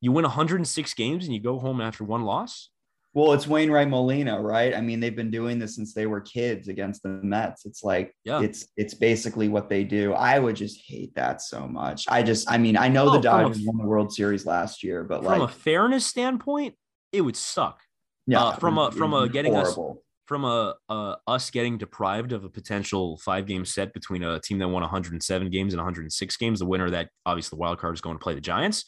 [0.00, 2.70] You win 106 games and you go home after one loss.
[3.18, 4.72] Well, it's Wainwright Molina, right?
[4.72, 7.66] I mean, they've been doing this since they were kids against the Mets.
[7.66, 8.40] It's like yeah.
[8.40, 10.12] it's it's basically what they do.
[10.12, 12.04] I would just hate that so much.
[12.08, 14.84] I just, I mean, I know oh, the Dodgers a, won the World Series last
[14.84, 16.76] year, but from like a fairness standpoint,
[17.10, 17.80] it would suck.
[18.28, 19.96] Yeah, uh, from a from a getting horrible.
[19.98, 24.38] us from a, a, us getting deprived of a potential five game set between a
[24.38, 26.60] team that won 107 games and 106 games.
[26.60, 28.84] The winner that, obviously, the wild card is going to play the Giants.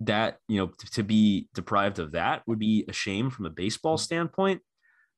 [0.00, 3.50] That you know to, to be deprived of that would be a shame from a
[3.50, 4.62] baseball standpoint,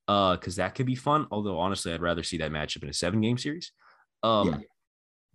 [0.08, 1.26] Uh, because that could be fun.
[1.30, 3.72] Although honestly, I'd rather see that matchup in a seven game series.
[4.22, 4.58] Um, yeah.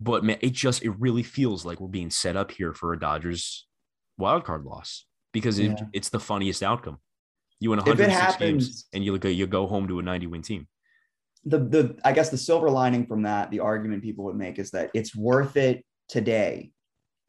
[0.00, 2.98] But man, it just it really feels like we're being set up here for a
[2.98, 3.66] Dodgers
[4.18, 5.86] wild card loss because it, yeah.
[5.92, 6.98] it's the funniest outcome.
[7.60, 10.42] You win 106 happens, games and you look you go home to a 90 win
[10.42, 10.68] team.
[11.44, 14.70] The the I guess the silver lining from that, the argument people would make is
[14.72, 16.70] that it's worth it today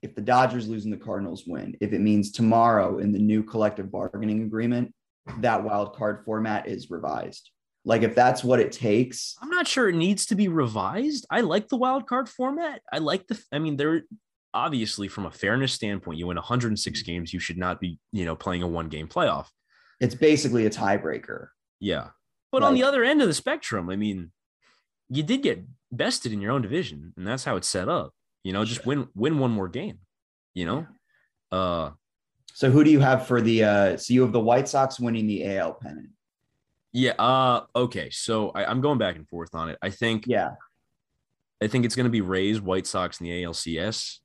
[0.02, 1.76] if the Dodgers lose and the Cardinals win.
[1.82, 4.94] If it means tomorrow in the new collective bargaining agreement,
[5.40, 7.52] that wild card format is revised.
[7.86, 9.36] Like if that's what it takes.
[9.42, 11.26] I'm not sure it needs to be revised.
[11.30, 12.82] I like the wild card format.
[12.92, 14.04] I like the I mean there
[14.54, 18.36] obviously from a fairness standpoint, you win 106 games, you should not be, you know,
[18.36, 19.48] playing a one game playoff
[20.00, 21.50] it's basically a tiebreaker.
[21.80, 22.08] Yeah.
[22.52, 24.32] But like, on the other end of the spectrum, I mean,
[25.10, 28.14] you did get bested in your own division, and that's how it's set up.
[28.44, 30.00] You know, just win win one more game.
[30.54, 30.88] You know?
[31.52, 31.92] Uh
[32.54, 35.28] so who do you have for the uh so you have the White Sox winning
[35.28, 36.10] the AL pennant?
[36.92, 38.10] Yeah, uh okay.
[38.10, 39.78] So I, I'm going back and forth on it.
[39.82, 40.52] I think yeah.
[41.62, 44.20] I think it's gonna be Rays, White Sox, in the ALCS.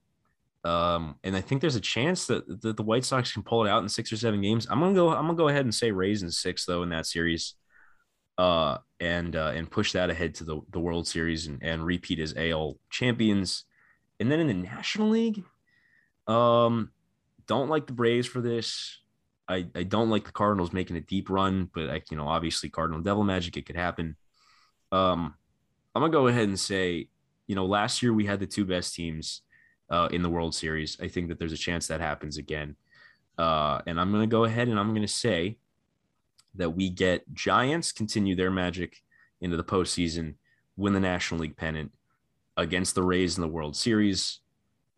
[0.64, 3.68] Um, and I think there's a chance that, that the White Sox can pull it
[3.68, 4.66] out in six or seven games.
[4.70, 5.10] I'm gonna go.
[5.10, 7.54] I'm gonna go ahead and say Rays in six though in that series,
[8.38, 12.18] uh, and uh, and push that ahead to the, the World Series and, and repeat
[12.18, 13.64] as AL champions.
[14.20, 15.44] And then in the National League,
[16.26, 16.90] um,
[17.46, 18.98] don't like the Braves for this.
[19.48, 22.70] I, I don't like the Cardinals making a deep run, but like you know, obviously
[22.70, 24.16] Cardinal Devil Magic, it could happen.
[24.90, 25.34] Um,
[25.94, 27.08] I'm gonna go ahead and say,
[27.46, 29.42] you know, last year we had the two best teams
[29.90, 30.96] uh, in the World Series.
[31.00, 32.76] I think that there's a chance that happens again.
[33.36, 35.58] Uh, and I'm to go ahead and I'm to say
[36.54, 39.02] that we get Giants continue their magic
[39.40, 40.34] into the postseason,
[40.76, 41.92] win the National League pennant
[42.56, 44.40] against the Rays in the World Series.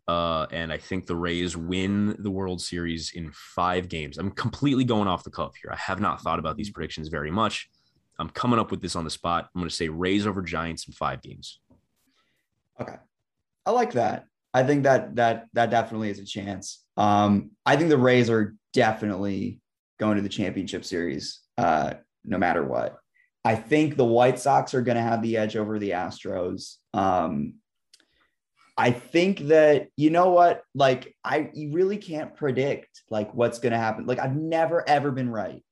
[0.07, 4.17] Uh, and I think the Rays win the World Series in five games.
[4.17, 5.71] I'm completely going off the cuff here.
[5.71, 7.69] I have not thought about these predictions very much.
[8.19, 9.49] I'm coming up with this on the spot.
[9.53, 11.59] I'm going to say Rays over Giants in five games.
[12.79, 12.95] Okay.
[13.65, 14.25] I like that.
[14.53, 16.83] I think that that that definitely is a chance.
[16.95, 19.59] Um, I think the Rays are definitely
[19.99, 22.97] going to the championship series, uh, no matter what.
[23.43, 26.77] I think the White Sox are going to have the edge over the Astros.
[26.97, 27.53] Um,
[28.75, 33.71] I think that you know what, like I you really can't predict like what's going
[33.71, 34.05] to happen.
[34.05, 35.63] Like I've never ever been right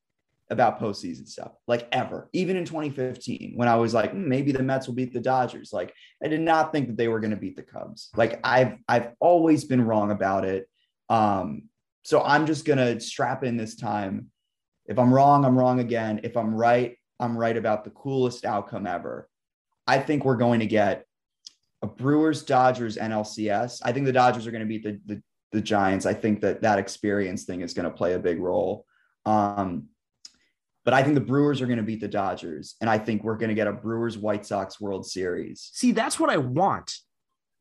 [0.52, 2.30] about postseason stuff, like ever.
[2.34, 5.72] Even in 2015, when I was like, hmm, maybe the Mets will beat the Dodgers.
[5.74, 8.10] Like I did not think that they were going to beat the Cubs.
[8.16, 10.68] Like I've I've always been wrong about it.
[11.10, 11.70] Um,
[12.04, 14.28] so I'm just gonna strap in this time.
[14.88, 16.22] If I'm wrong, I'm wrong again.
[16.24, 19.28] If I'm right, I'm right about the coolest outcome ever.
[19.88, 21.05] I think we're going to get
[21.86, 23.82] a Brewers Dodgers NLCS.
[23.84, 25.22] I think the Dodgers are going to beat the, the,
[25.52, 26.06] the Giants.
[26.06, 28.86] I think that that experience thing is going to play a big role.
[29.26, 29.88] Um,
[30.84, 33.38] but I think the Brewers are going to beat the Dodgers, and I think we're
[33.38, 35.72] going to get a Brewers White Sox World Series.
[35.74, 36.94] See, that's what I want.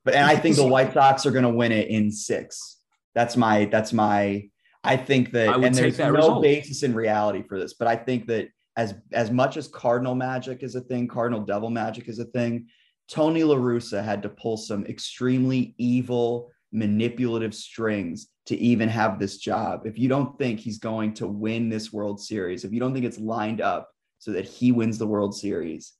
[0.04, 2.80] But and I think the White Sox are going to win it in six.
[3.14, 4.50] That's my that's my.
[4.82, 6.42] I think that, I and there's no result.
[6.42, 10.62] basis in reality for this, but I think that as as much as Cardinal Magic
[10.62, 12.66] is a thing, Cardinal Devil Magic is a thing.
[13.08, 19.38] Tony La Russa had to pull some extremely evil, manipulative strings to even have this
[19.38, 19.86] job.
[19.86, 23.04] If you don't think he's going to win this World Series, if you don't think
[23.04, 25.92] it's lined up so that he wins the World Series,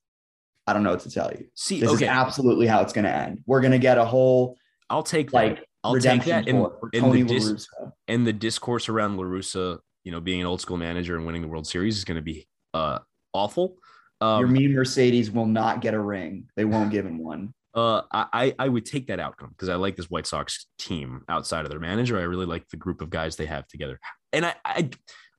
[0.67, 1.47] I don't know what to tell you.
[1.55, 2.07] See, this okay.
[2.07, 3.43] is absolutely how it's going to end.
[3.47, 4.57] We're going to get a whole.
[4.89, 5.67] I'll take like that.
[5.83, 6.49] I'll take that.
[6.49, 7.69] In, in the dis-
[8.09, 11.43] and the discourse around La Russa, you know, being an old school manager and winning
[11.43, 13.01] the World Series is going to be uh,
[13.35, 13.77] awful.
[14.25, 16.49] Um, Yermín Mercedes will not get a ring.
[16.57, 17.53] They won't give him one.
[17.75, 21.65] Uh, I I would take that outcome because I like this White Sox team outside
[21.65, 22.19] of their manager.
[22.19, 23.99] I really like the group of guys they have together,
[24.33, 24.91] and I I,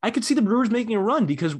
[0.04, 1.56] I could see the Brewers making a run because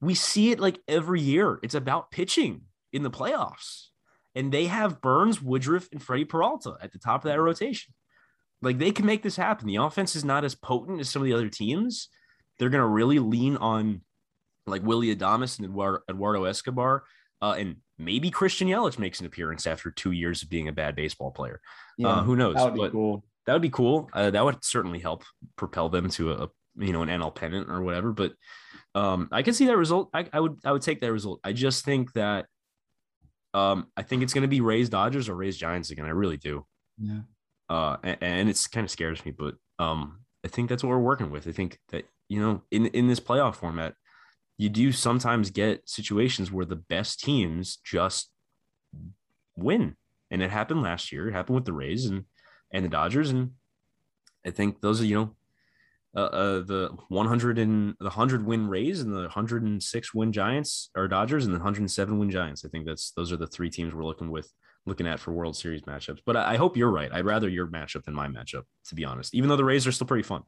[0.00, 1.58] we see it like every year.
[1.62, 3.88] It's about pitching in the playoffs,
[4.34, 7.92] and they have Burnes, Woodruff, and Freddie Peralta at the top of that rotation.
[8.62, 9.66] Like they can make this happen.
[9.66, 12.08] The offense is not as potent as some of the other teams.
[12.58, 14.02] They're going to really lean on
[14.66, 15.68] like Willie Adames and
[16.08, 17.04] Eduardo Escobar,
[17.40, 20.94] uh, and maybe Christian Yelich makes an appearance after two years of being a bad
[20.94, 21.60] baseball player.
[21.64, 22.54] Uh, yeah, uh, who knows?
[22.54, 23.24] That would be but cool.
[23.46, 24.08] That would be cool.
[24.12, 25.24] Uh, that would certainly help
[25.56, 28.12] propel them to a, you know an NL pennant or whatever.
[28.12, 28.34] But
[28.94, 30.10] um, I can see that result.
[30.14, 31.40] I, I would I would take that result.
[31.42, 32.46] I just think that
[33.54, 36.06] um, I think it's going to be Rays Dodgers or Rays Giants again.
[36.06, 36.66] I really do.
[36.98, 37.20] Yeah.
[37.68, 40.98] Uh, and, and it's kind of scares me, but um, I think that's what we're
[40.98, 41.48] working with.
[41.48, 43.94] I think that you know in in this playoff format,
[44.58, 48.30] you do sometimes get situations where the best teams just
[49.56, 49.96] win.
[50.30, 51.28] And it happened last year.
[51.28, 52.24] It happened with the Rays and
[52.72, 53.30] and the Dodgers.
[53.30, 53.52] And
[54.46, 55.36] I think those are, you know,
[56.14, 61.08] uh, uh, the 100 and the 100 win Rays and the 106 win Giants or
[61.08, 62.64] Dodgers and the 107 win Giants.
[62.64, 64.50] I think that's those are the three teams we're looking with
[64.84, 66.20] looking at for World Series matchups.
[66.26, 67.12] But I, I hope you're right.
[67.12, 69.34] I'd rather your matchup than my matchup, to be honest.
[69.34, 70.42] Even though the Rays are still pretty fun.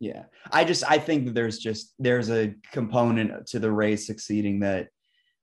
[0.00, 0.24] Yeah.
[0.50, 4.88] I just I think that there's just there's a component to the Rays succeeding that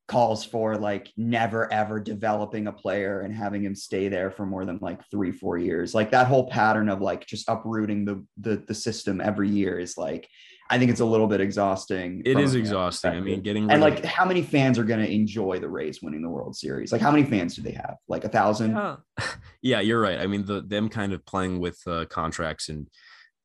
[0.07, 4.65] calls for like never ever developing a player and having him stay there for more
[4.65, 5.95] than like three four years.
[5.95, 9.97] Like that whole pattern of like just uprooting the the, the system every year is
[9.97, 10.27] like
[10.69, 13.11] i think it's a little bit exhausting it is exhausting.
[13.11, 16.01] I mean getting and like of- how many fans are going to enjoy the rays
[16.01, 16.91] winning the world series?
[16.91, 17.95] Like how many fans do they have?
[18.07, 18.71] Like a thousand?
[18.71, 18.95] Yeah.
[19.61, 20.19] yeah you're right.
[20.19, 22.87] I mean the them kind of playing with uh, contracts and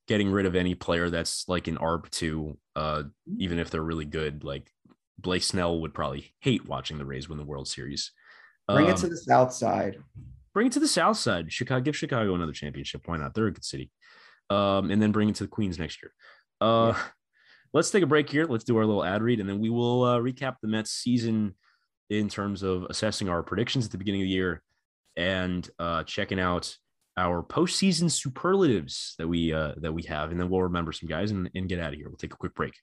[0.07, 3.05] getting rid of any player that's like an ARB two, uh,
[3.39, 4.45] even if they're really good.
[4.45, 4.71] Like
[5.19, 8.13] Blake Snell would probably hate watching the Rays win the World Series.
[8.69, 9.99] Bring um, it to the South Side.
[10.55, 11.53] Bring it to the South Side.
[11.53, 13.03] Chicago, give Chicago another championship.
[13.07, 13.35] Why not?
[13.35, 13.91] They're a good city.
[14.49, 16.13] Um, and then bring it to the Queens next year.
[16.61, 17.03] Uh, yeah.
[17.73, 18.47] let's take a break here.
[18.47, 21.55] Let's do our little ad read, and then we will uh, recap the Mets season
[22.11, 24.63] in terms of assessing our predictions at the beginning of the year
[25.17, 26.77] and uh, checking out
[27.17, 31.31] our postseason superlatives that we uh, that we have, and then we'll remember some guys
[31.31, 32.09] and, and get out of here.
[32.09, 32.75] We'll take a quick break.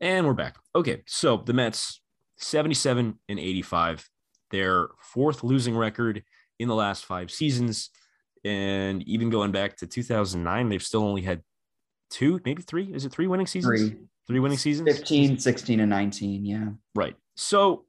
[0.00, 0.56] And we're back.
[0.74, 2.00] Okay, so the Mets
[2.38, 4.08] 77 and 85,
[4.50, 6.24] their fourth losing record
[6.58, 7.90] in the last five seasons.
[8.44, 11.42] And even going back to 2009, they've still only had
[12.10, 12.92] two, maybe three.
[12.92, 13.80] Is it three winning seasons?
[13.80, 13.98] Three.
[14.26, 14.88] Three winning seasons?
[14.88, 16.44] 15, 16, and 19.
[16.44, 16.68] Yeah.
[16.96, 17.14] Right.
[17.36, 17.84] So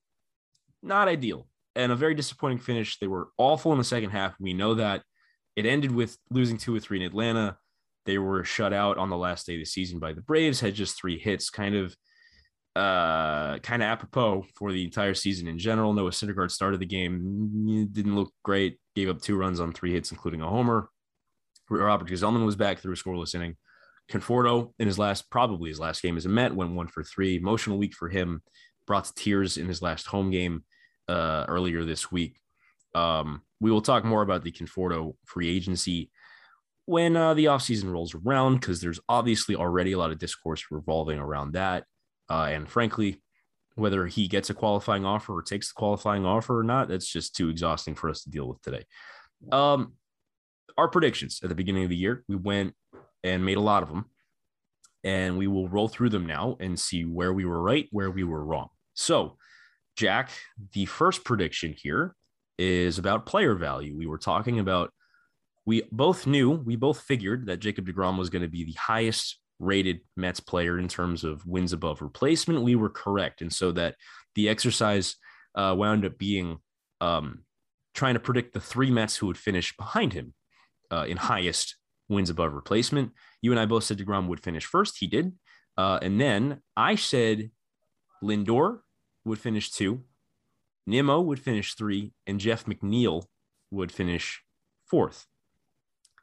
[0.83, 2.99] not ideal and a very disappointing finish.
[2.99, 4.35] They were awful in the second half.
[4.39, 5.03] We know that
[5.55, 7.57] it ended with losing two or three in Atlanta.
[8.05, 10.75] They were shut out on the last day of the season by the Braves, had
[10.75, 11.95] just three hits, kind of
[12.75, 15.93] uh kind of apropos for the entire season in general.
[15.93, 18.79] Noah Syndergaard started the game, didn't look great.
[18.95, 20.89] gave up two runs on three hits, including a homer.
[21.69, 23.55] Robert Gsellman was back through a scoreless inning.
[24.11, 27.35] Conforto in his last, probably his last game as a Met, went one for three.
[27.35, 28.41] Emotional week for him,
[28.85, 30.63] brought to tears in his last home game
[31.07, 32.39] uh, earlier this week.
[32.95, 36.11] Um, we will talk more about the Conforto free agency
[36.85, 41.17] when uh, the offseason rolls around, because there's obviously already a lot of discourse revolving
[41.17, 41.85] around that.
[42.29, 43.21] Uh, and frankly,
[43.75, 47.35] whether he gets a qualifying offer or takes the qualifying offer or not, that's just
[47.35, 48.85] too exhausting for us to deal with today.
[49.51, 49.93] Um,
[50.77, 52.75] our predictions at the beginning of the year, we went
[53.23, 54.05] and made a lot of them,
[55.03, 58.23] and we will roll through them now and see where we were right, where we
[58.23, 58.69] were wrong.
[58.93, 59.37] So,
[59.95, 60.31] Jack,
[60.73, 62.15] the first prediction here
[62.57, 63.95] is about player value.
[63.95, 64.91] We were talking about,
[65.65, 69.39] we both knew, we both figured that Jacob DeGrom was going to be the highest
[69.59, 72.61] rated Mets player in terms of wins above replacement.
[72.61, 73.41] We were correct.
[73.41, 73.95] And so that
[74.35, 75.15] the exercise
[75.55, 76.57] uh, wound up being
[77.01, 77.43] um,
[77.93, 80.33] trying to predict the three Mets who would finish behind him
[80.91, 81.75] uh, in highest
[82.09, 83.11] wins above replacement.
[83.41, 84.97] You and I both said DeGrom would finish first.
[84.99, 85.33] He did.
[85.77, 87.51] Uh, and then I said
[88.23, 88.79] Lindor
[89.25, 90.03] would finish two,
[90.85, 93.25] Nimmo would finish three, and Jeff McNeil
[93.71, 94.43] would finish
[94.85, 95.27] fourth.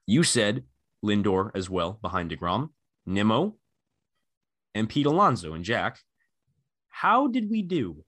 [0.06, 0.64] You said
[1.04, 2.70] Lindor as well behind DeGrom.
[3.06, 3.56] Nimmo,
[4.74, 5.98] and Pete Alonso and Jack.
[6.88, 8.04] How did we do?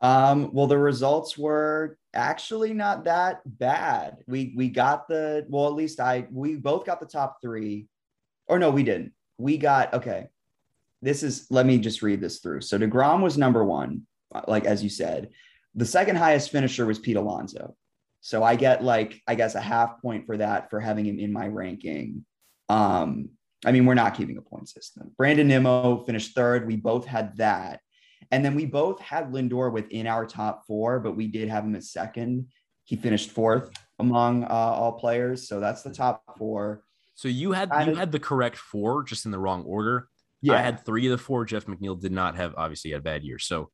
[0.00, 4.18] Um, well, the results were actually not that bad.
[4.26, 7.88] We we got the well, at least I we both got the top three.
[8.46, 9.12] Or no, we didn't.
[9.38, 10.28] We got okay.
[11.02, 12.62] This is let me just read this through.
[12.62, 14.02] So DeGrom was number one,
[14.46, 15.30] like as you said.
[15.74, 17.76] The second highest finisher was Pete Alonso.
[18.20, 21.32] So I get like, I guess a half point for that for having him in
[21.32, 22.24] my ranking.
[22.68, 23.28] Um,
[23.64, 25.12] I mean, we're not keeping a point system.
[25.16, 26.66] Brandon Nimmo finished third.
[26.66, 27.80] We both had that.
[28.30, 31.76] And then we both had Lindor within our top four, but we did have him
[31.76, 32.48] as second.
[32.84, 35.48] He finished fourth among uh, all players.
[35.48, 36.82] So that's the top four.
[37.14, 40.08] So you had you had the correct four, just in the wrong order.
[40.42, 40.54] Yeah.
[40.54, 41.44] I had three of the four.
[41.44, 43.38] Jeff McNeil did not have obviously had a bad year.
[43.38, 43.70] So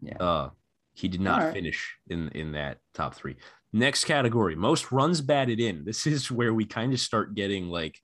[0.00, 0.16] yeah.
[0.16, 0.50] uh
[0.94, 1.52] he did not right.
[1.52, 3.36] finish in in that top three.
[3.72, 5.84] Next category, most runs batted in.
[5.84, 7.98] This is where we kind of start getting like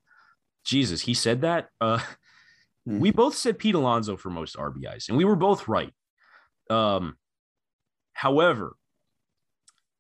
[0.65, 1.69] Jesus, he said that.
[1.81, 2.99] Uh, mm-hmm.
[3.01, 5.93] We both said Pete Alonso for most RBIs, and we were both right.
[6.71, 7.17] Um,
[8.13, 8.77] however,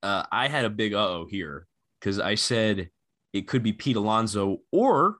[0.02, 1.66] uh, I had a big uh oh here
[2.00, 2.90] because I said
[3.32, 5.16] it could be Pete Alonso or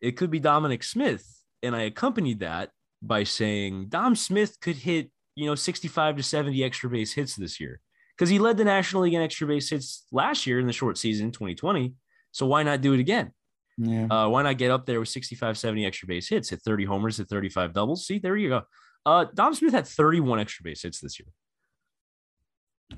[0.00, 1.26] it could be Dominic Smith.
[1.64, 2.70] And I accompanied that
[3.02, 7.60] by saying Dom Smith could hit, you know, 65 to 70 extra base hits this
[7.60, 7.80] year
[8.16, 10.98] because he led the National League in extra base hits last year in the short
[10.98, 11.94] season 2020.
[12.32, 13.32] So why not do it again?
[13.76, 14.06] Yeah.
[14.06, 17.16] Uh, why not get up there with 65, 70 extra base hits, hit 30 homers,
[17.16, 18.06] hit 35 doubles?
[18.06, 18.62] See, there you go.
[19.04, 21.28] Uh, Dom Smith had 31 extra base hits this year.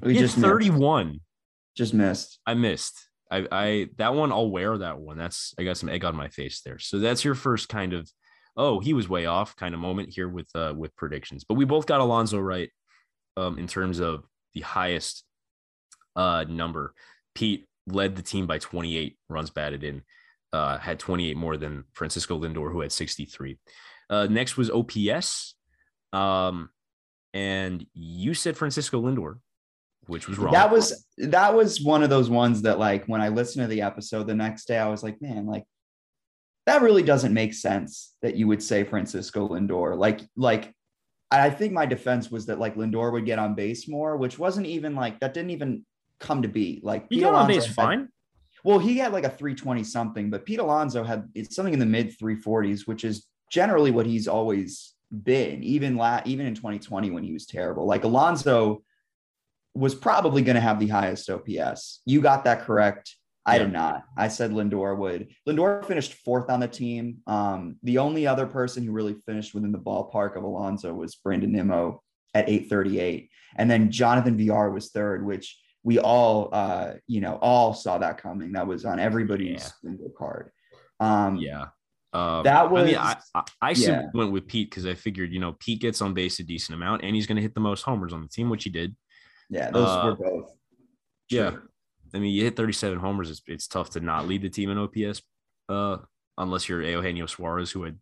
[0.03, 1.07] We he just 31.
[1.07, 1.21] Missed.
[1.77, 2.39] Just missed.
[2.47, 3.09] I missed.
[3.31, 5.19] I, I that one I'll wear that one.
[5.19, 6.79] That's I got some egg on my face there.
[6.79, 8.11] So that's your first kind of
[8.57, 11.45] oh he was way off kind of moment here with uh with predictions.
[11.45, 12.71] But we both got Alonso right
[13.37, 15.25] um in terms of the highest
[16.15, 16.95] uh number.
[17.35, 20.03] Pete led the team by 28 runs batted in
[20.53, 23.59] uh, had 28 more than Francisco Lindor, who had 63.
[24.09, 25.55] Uh, next was OPS.
[26.13, 26.71] Um,
[27.35, 29.39] and you said Francisco Lindor,
[30.07, 30.55] which was wrong.
[30.55, 33.83] That was that was one of those ones that like when I listened to the
[33.83, 35.65] episode the next day, I was like, man, like
[36.67, 39.97] that really doesn't make sense that you would say Francisco Lindor.
[39.97, 40.75] Like, like
[41.31, 44.67] I think my defense was that like Lindor would get on base more, which wasn't
[44.67, 45.85] even like that didn't even
[46.21, 46.81] come to be.
[46.83, 48.09] Like he got on base fine.
[48.65, 51.87] Well, he had like a 320 something, but Pete Alonso had it's something in the
[51.87, 57.23] mid 340s, which is generally what he's always been, even la- even in 2020 when
[57.23, 57.87] he was terrible.
[57.87, 58.83] Like Alonso
[59.75, 62.01] was probably going to have the highest OPS.
[62.07, 63.15] You got that correct.
[63.47, 63.63] I yeah.
[63.63, 64.05] did not.
[64.17, 65.29] I said Lindor would.
[65.49, 67.19] Lindor finished fourth on the team.
[67.27, 71.53] Um, the only other person who really finished within the ballpark of Alonso was Brandon
[71.53, 72.03] Nimmo
[72.35, 73.31] at 838.
[73.57, 75.57] And then Jonathan Villar was third, which
[75.87, 79.69] we all uh you know all saw that coming that was on everybody's yeah.
[79.91, 80.51] single card
[80.99, 81.67] um yeah
[82.13, 84.03] um, that was I, mean, I, I, I yeah.
[84.15, 87.03] went with Pete because I figured you know Pete gets on base a decent amount
[87.05, 88.97] and he's going to hit the most homers on the team, which he did.
[89.51, 90.47] Yeah, those uh, were both.
[91.29, 91.39] True.
[91.39, 91.57] Yeah,
[92.17, 93.31] I mean, you hit 37 homers.
[93.31, 95.23] It's, it's tough to not lead the team in OPS,
[95.69, 95.99] uh,
[96.39, 97.99] unless you're Eugenio Suarez, who had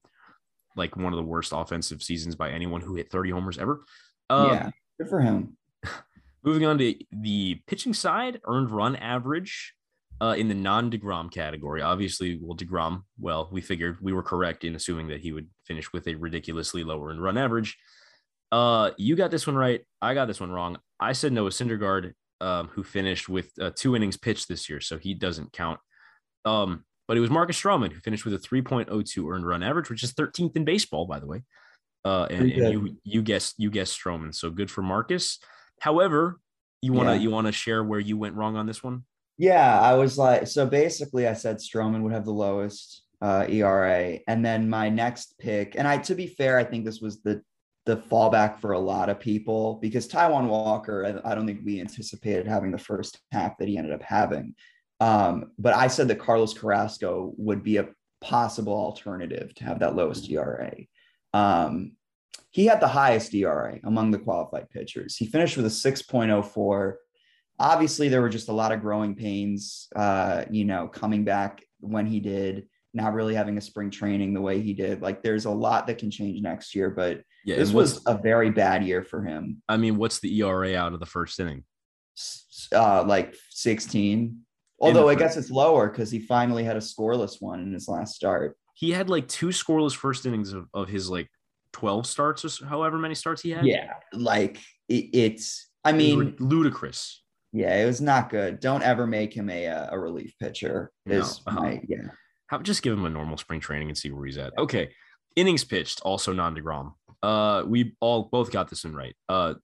[0.77, 3.85] like one of the worst offensive seasons by anyone who hit 30 homers ever.
[4.31, 5.57] Um, yeah, good for him.
[6.45, 9.75] Moving on to the pitching side, earned run average
[10.21, 11.83] uh, in the non DeGrom category.
[11.83, 15.93] Obviously, well, DeGrom, well, we figured we were correct in assuming that he would finish
[15.93, 17.77] with a ridiculously lower earned run average.
[18.53, 19.83] Uh, you got this one right.
[20.01, 20.79] I got this one wrong.
[21.01, 22.13] I said Noah Syndergaard.
[22.41, 25.81] Um, who finished with uh, two innings pitched this year, so he doesn't count.
[26.45, 30.03] Um, but it was Marcus Stroman who finished with a 3.02 earned run average, which
[30.03, 31.43] is 13th in baseball, by the way.
[32.05, 35.39] Uh, and, and you you guessed you guessed Stroman, so good for Marcus.
[35.81, 36.39] However,
[36.83, 37.21] you wanna yeah.
[37.21, 39.05] you wanna share where you went wrong on this one?
[39.39, 44.19] Yeah, I was like, so basically, I said Stroman would have the lowest uh, ERA,
[44.29, 47.43] and then my next pick, and I to be fair, I think this was the
[47.87, 51.81] the fallback for a lot of people because Taijuan Walker, I, I don't think we
[51.81, 54.55] anticipated having the first half that he ended up having.
[55.01, 57.89] Um, but I said that Carlos Carrasco would be a
[58.21, 60.75] possible alternative to have that lowest ERA.
[61.35, 61.93] Um,
[62.51, 65.17] he had the highest ERA among the qualified pitchers.
[65.17, 66.95] He finished with a 6.04.
[67.59, 72.07] Obviously, there were just a lot of growing pains, uh, you know, coming back when
[72.07, 75.03] he did, not really having a spring training the way he did.
[75.03, 78.51] Like, there's a lot that can change next year, but yeah, this was a very
[78.51, 79.63] bad year for him.
[79.69, 81.65] I mean, what's the ERA out of the first inning?
[82.73, 84.41] Uh, like 16.
[84.81, 88.15] Although I guess it's lower because he finally had a scoreless one in his last
[88.15, 88.57] start.
[88.75, 91.29] He had like two scoreless first innings of, of his like
[91.73, 93.67] 12 starts or however many starts he had.
[93.67, 93.95] Yeah.
[94.13, 97.23] Like it, it's, I mean, ludicrous.
[97.53, 98.59] Yeah, it was not good.
[98.59, 100.91] Don't ever make him a, a relief pitcher.
[101.07, 101.53] Is no.
[101.53, 101.61] uh-huh.
[101.61, 102.09] my, yeah.
[102.47, 104.53] How just give him a normal spring training and see where he's at.
[104.59, 104.91] Okay.
[105.37, 106.93] Innings pitched, also non DeGrom.
[107.23, 109.17] Uh, we all both got this one right.
[109.29, 109.55] Uh,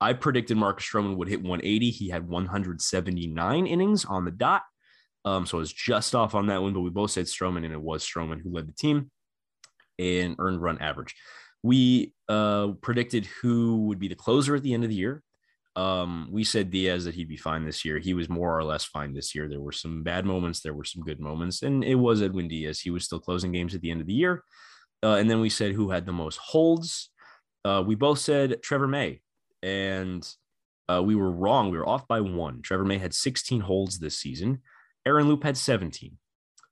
[0.00, 1.90] I predicted Marcus Stroman would hit 180.
[1.90, 4.62] He had 179 innings on the dot.
[5.24, 7.72] Um, so I was just off on that one, but we both said Stroman, and
[7.72, 9.10] it was Stroman who led the team
[9.98, 11.14] in earned run average.
[11.62, 15.22] We uh, predicted who would be the closer at the end of the year.
[15.76, 17.98] Um, we said Diaz that he'd be fine this year.
[17.98, 19.46] He was more or less fine this year.
[19.46, 22.80] There were some bad moments, there were some good moments, and it was Edwin Diaz.
[22.80, 24.42] He was still closing games at the end of the year.
[25.02, 27.10] Uh, and then we said who had the most holds.
[27.64, 29.20] Uh, we both said Trevor May,
[29.62, 30.26] and
[30.88, 31.70] uh, we were wrong.
[31.70, 32.62] We were off by one.
[32.62, 34.62] Trevor May had 16 holds this season.
[35.04, 36.16] Aaron Loup had 17.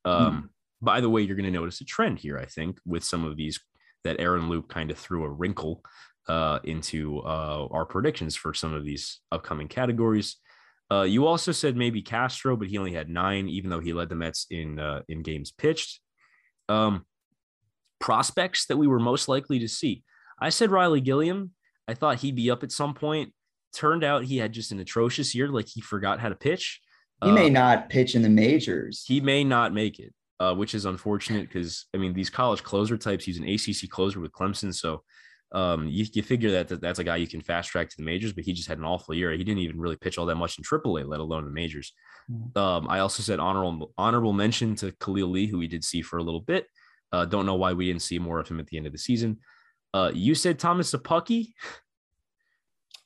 [0.04, 0.46] Um, hmm.
[0.80, 3.36] By the way, you're going to notice a trend here, I think, with some of
[3.36, 3.60] these
[4.04, 5.82] that Aaron Loup kind of threw a wrinkle
[6.28, 10.36] uh, into uh, our predictions for some of these upcoming categories.
[10.90, 14.08] Uh, you also said maybe Castro, but he only had nine, even though he led
[14.08, 16.00] the Mets in uh, in games pitched.
[16.68, 17.04] Um,
[18.00, 20.02] prospects that we were most likely to see.
[20.38, 21.52] I said Ryley Gilliam.
[21.88, 23.32] I thought he'd be up at some point.
[23.74, 26.80] Turned out he had just an atrocious year, like he forgot how to pitch.
[27.22, 29.04] He may uh, not pitch in the majors.
[29.06, 32.96] He may not make it, uh, which is unfortunate because I mean these college closer
[32.96, 33.24] types.
[33.24, 35.02] He's an ACC closer with Clemson, so
[35.54, 38.02] um, you, you figure that, that that's a guy you can fast track to the
[38.02, 38.32] majors.
[38.32, 39.30] But he just had an awful year.
[39.32, 41.92] He didn't even really pitch all that much in AAA, let alone the majors.
[42.30, 42.56] Mm.
[42.56, 46.18] Um, I also said honorable honorable mention to Khalil Lee, who we did see for
[46.18, 46.66] a little bit.
[47.12, 48.98] Uh, don't know why we didn't see more of him at the end of the
[48.98, 49.38] season.
[49.94, 51.52] Uh, you said Thomas Szapucki.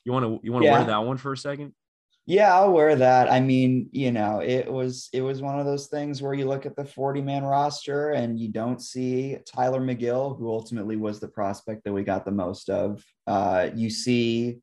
[0.05, 0.77] You want to you want to yeah.
[0.77, 1.73] wear that one for a second?
[2.25, 3.31] Yeah, I'll wear that.
[3.31, 6.65] I mean, you know, it was it was one of those things where you look
[6.67, 11.27] at the 40 man roster and you don't see Tylor Megill, who ultimately was the
[11.27, 13.03] prospect that we got the most of.
[13.25, 14.59] Uh, you see,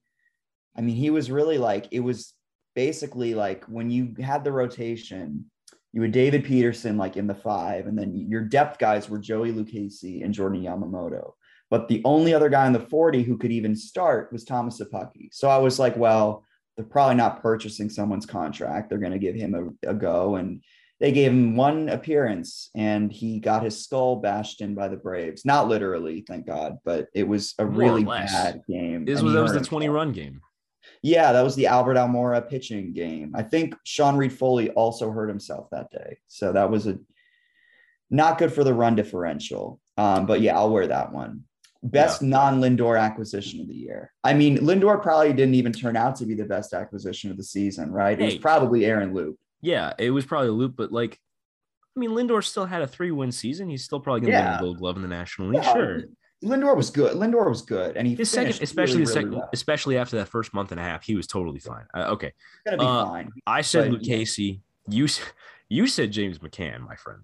[0.77, 2.35] I mean, he was really like it was
[2.77, 5.47] basically like when you had the rotation,
[5.93, 9.51] you had David Peterson like in the five, and then your depth guys were Joey
[9.53, 11.33] Lucchesi and Jordan Yamamoto.
[11.69, 15.31] But the only other guy in the 40 who could even start was Thomas Szapucki.
[15.33, 16.45] So I was like, well,
[16.77, 18.89] they're probably not purchasing someone's contract.
[18.89, 20.37] They're going to give him a, a, go.
[20.37, 20.62] And
[21.01, 25.45] they gave him one appearance and he got his skull bashed in by the Braves.
[25.45, 29.05] Not literally, thank God, but it was a More really bad game.
[29.05, 30.41] This was, that was the 20 run game.
[31.03, 33.33] Yeah, that was the Albert Almora pitching game.
[33.35, 36.18] I think Sean Reid-Foley also hurt himself that day.
[36.29, 36.99] So that was a
[38.11, 39.81] not good for the run differential.
[39.97, 41.45] Um, but yeah, I'll wear that one.
[41.91, 42.28] Best yeah.
[42.28, 44.12] non Lindor acquisition of the year.
[44.24, 47.45] I mean, Lindor probably didn't even turn out to be the best acquisition of the
[47.45, 48.18] season, right?
[48.18, 49.39] Hey, it was probably Aaron Loup.
[49.61, 51.18] Yeah, it was probably Loup, but like,
[51.97, 53.68] I mean, Lindor still had a three win season.
[53.68, 54.51] He's still probably going to yeah.
[54.53, 55.62] win a gold glove in the National League.
[55.62, 55.72] Yeah.
[55.72, 56.03] Sure.
[56.45, 57.16] Lindor was good.
[57.16, 59.51] Lindor was good, and he his second, especially really, the second, really well.
[59.55, 61.87] especially after that first month and a half, he was totally fine.
[61.95, 62.32] Uh, okay,
[62.66, 63.30] gonna be uh, fine.
[63.47, 64.61] I said but, Casey.
[64.87, 65.09] You
[65.68, 67.22] you said James McCann, my friend.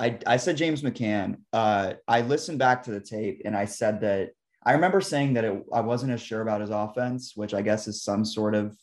[0.00, 1.36] I I said James McCann.
[1.52, 4.30] Uh, I listened back to the tape, and I said that
[4.64, 7.86] I remember saying that it, I wasn't as sure about his offense, which I guess
[7.86, 8.76] is some sort of,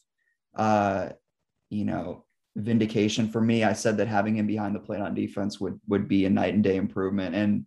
[0.55, 1.09] uh,
[1.69, 3.63] you know, vindication for me.
[3.63, 6.53] I said that having him behind the plate on defense would would be a night
[6.53, 7.65] and day improvement, and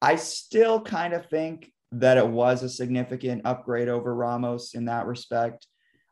[0.00, 5.06] I still kind of think that it was a significant upgrade over Ramos in that
[5.06, 5.66] respect.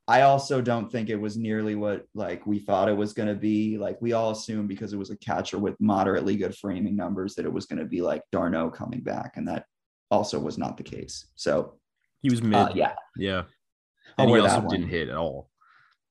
[0.09, 3.35] I also don't think it was nearly what like we thought it was going to
[3.35, 3.77] be.
[3.77, 7.45] Like we all assumed because it was a catcher with moderately good framing numbers that
[7.45, 9.67] it was going to be like d'Arnaud coming back, and that
[10.11, 11.27] also was not the case.
[11.35, 11.75] So
[12.23, 12.55] he was mid.
[12.55, 13.43] Uh, yeah, yeah,
[14.17, 15.51] and he also didn't hit at all.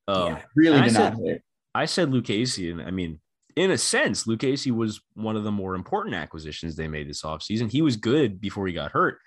[0.07, 1.43] Um, yeah, really did not said- hit.
[1.73, 3.19] I said Lucchesi, and I mean,
[3.55, 7.71] in a sense, Lucchesi was one of the more important acquisitions they made this offseason.
[7.71, 9.17] He was good before he got hurt,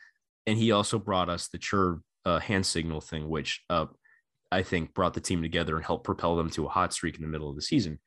[0.47, 3.87] and he also brought us the chur uh, hand signal thing, which uh,
[4.53, 7.23] I think brought the team together and helped propel them to a hot streak in
[7.23, 7.99] the middle of the season.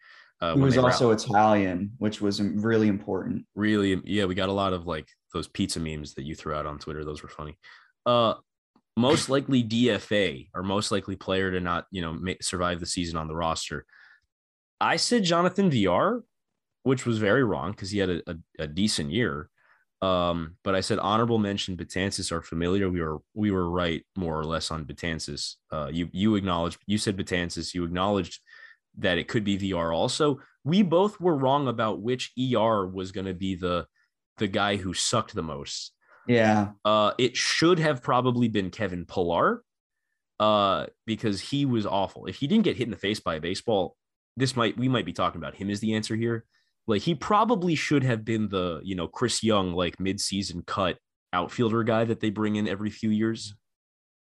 [0.41, 1.12] Uh, He was also.
[1.12, 3.46] Italian, which was really important.
[3.56, 6.66] really, yeah, we got a lot of like those pizza memes that you threw out
[6.66, 7.06] on Twitter.
[7.06, 7.58] Those were funny.
[8.06, 8.36] Uh,
[8.98, 13.18] most likely DFA or most likely player to not, you know, ma- survive the season
[13.18, 13.86] on the roster.
[14.82, 16.24] I said Jonathan Villar,
[16.84, 19.50] which was very wrong because he had a, a, a decent year.
[20.04, 22.89] Um, but I said honorable mention Batansis are familiar.
[22.89, 25.56] We were we were right more or less on Batansis.
[25.72, 27.74] Uh, you you acknowledged you said Batansis.
[27.74, 28.41] You acknowledged
[28.97, 29.93] that it could be Villar.
[29.93, 33.88] Also, we both were wrong about which ER was going to be the
[34.39, 35.93] the guy who sucked the most.
[36.28, 39.62] Yeah, Uh, it should have probably been Kevin Pillar,
[40.39, 42.26] uh, because he was awful.
[42.26, 43.95] If he didn't get hit in the face by a baseball,
[44.36, 46.45] this might we might be talking about him as the answer here.
[46.88, 50.97] Like he probably should have been the you know Chris Young like mid-season cut
[51.31, 53.55] outfielder guy that they bring in every few years.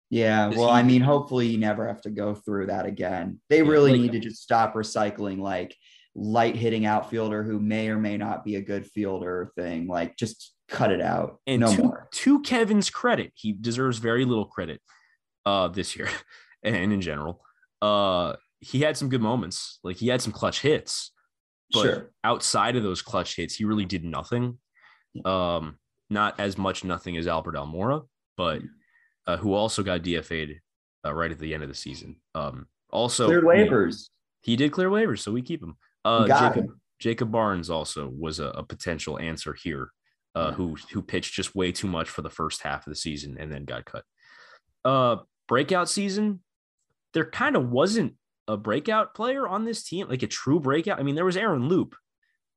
[0.09, 0.47] yeah.
[0.49, 3.39] Well, he- I mean, hopefully you never have to go through that again.
[3.49, 5.75] They really like- need to just stop recycling like
[6.15, 9.87] light hitting outfielder who may or may not be a good fielder thing.
[9.87, 11.39] Like, just cut it out.
[11.47, 12.07] And no to, more.
[12.11, 14.81] to Kevin's credit, he deserves very little credit
[15.45, 16.09] uh, this year
[16.63, 17.41] and in general.
[17.81, 19.79] Uh, he had some good moments.
[19.83, 21.11] Like he had some clutch hits,
[21.73, 22.11] but Sure.
[22.23, 24.57] outside of those clutch hits, he really did nothing.
[25.25, 25.77] Um,
[26.09, 28.05] not as much nothing as Albert Almora,
[28.37, 28.61] but
[29.27, 30.59] uh, who also got DFA'd
[31.05, 32.15] uh, right at the end of the season.
[32.35, 34.09] Um, also Cleared you know, waivers.
[34.41, 35.75] he did clear waivers, so we keep him.
[36.03, 36.81] Uh, Jacob, him.
[36.99, 39.91] Jacob Barnes also was a, a potential answer here,
[40.35, 43.37] uh, who who pitched just way too much for the first half of the season
[43.39, 44.03] and then got cut.
[44.83, 45.17] Uh,
[45.47, 46.41] breakout season,
[47.13, 48.15] there kind of wasn't
[48.51, 50.99] a breakout player on this team, like a true breakout.
[50.99, 51.95] I mean, there was Aaron Loup,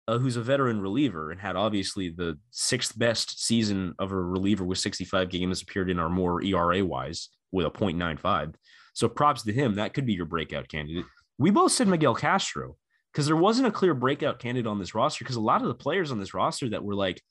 [0.09, 4.65] uh, who's a veteran reliever and had obviously the sixth best season of a reliever
[4.65, 8.55] with 65 games appeared in our more ERA wise with a 0.95.
[8.93, 9.77] So props to him.
[9.77, 11.07] That could be your breakout candidate.
[11.39, 12.77] We both said Miguel Castro
[13.13, 15.75] because there wasn't a clear breakout candidate on this roster because a lot of the
[15.75, 17.23] players on this roster that were like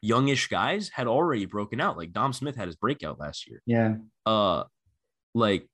[0.00, 1.96] youngish guys had already broken out.
[1.96, 3.62] Like Dom Smith had his breakout last year.
[3.66, 3.96] Yeah.
[4.24, 4.64] Uh,
[5.34, 5.68] like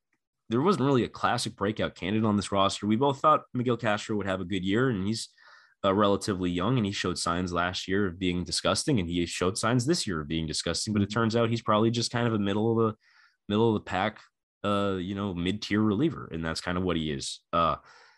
[0.50, 2.86] there wasn't really a classic breakout candidate on this roster.
[2.86, 5.28] We both thought Miguel Castro would have a good year, and he's
[5.84, 9.56] uh, relatively young, and he showed signs last year of being disgusting, and he showed
[9.56, 10.92] signs this year of being disgusting.
[10.92, 12.96] But it turns out he's probably just kind of a middle of the
[13.48, 14.18] middle of the pack,
[14.64, 17.40] uh, you know, mid tier reliever, and that's kind of what he is.
[17.52, 17.76] Uh,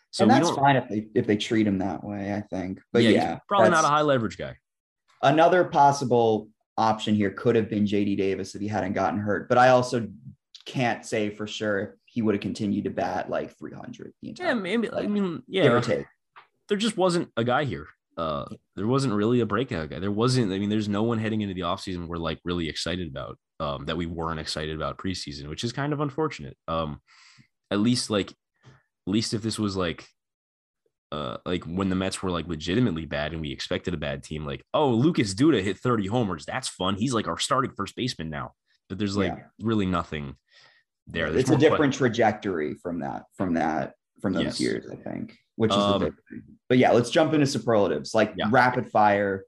[0.09, 2.81] so and that's fine if they if they treat him that way, I think.
[2.91, 4.57] But yeah, yeah, probably not a high leverage guy.
[5.21, 9.47] another possible option here could have been JD Davis if he hadn't gotten hurt.
[9.47, 10.07] But I also
[10.65, 14.53] can't say for sure he would have continued to bat like 300 the entire Yeah,
[14.53, 14.87] maybe.
[14.89, 16.05] I like, mean, give or yeah, take.
[16.69, 17.87] there just wasn't a guy here.
[18.15, 18.45] Uh,
[18.75, 19.97] there wasn't really a breakout guy.
[19.97, 20.51] There wasn't.
[20.53, 23.39] I mean, there's no one heading into the offseason we're like really excited about.
[23.59, 26.55] Um, that we weren't excited about preseason, which is kind of unfortunate.
[26.67, 26.99] Um,
[27.71, 28.35] at least like, at
[29.07, 30.05] least if this was like,
[31.11, 34.45] uh, like when the Mets were like legitimately bad and we expected a bad team,
[34.45, 36.95] like oh Lucas Duda hit 30 homers, that's fun.
[36.95, 38.51] He's like our starting first baseman now.
[38.89, 39.43] But there's like Yeah.
[39.61, 40.35] really nothing
[41.07, 41.31] there.
[41.31, 44.59] There's It's a different trajectory from that, from that, from those Yes.
[44.59, 46.43] years, I think, which is Um, the big thing.
[46.69, 48.47] But yeah, let's jump into superlatives like Yeah.
[48.51, 49.45] rapid fire.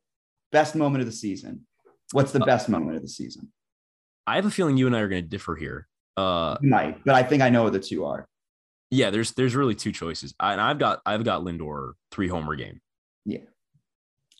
[0.51, 1.65] Best moment of the season.
[2.11, 3.51] What's the Uh, best moment of the season?
[4.27, 5.87] I have a feeling you and I are going to differ here.
[6.17, 8.27] Uh, You might, but I think I know what the two are.
[8.91, 12.55] Yeah, there's there's really two choices, I, and I've got I've got Lindor three homer
[12.55, 12.79] game.
[13.25, 13.41] Yeah,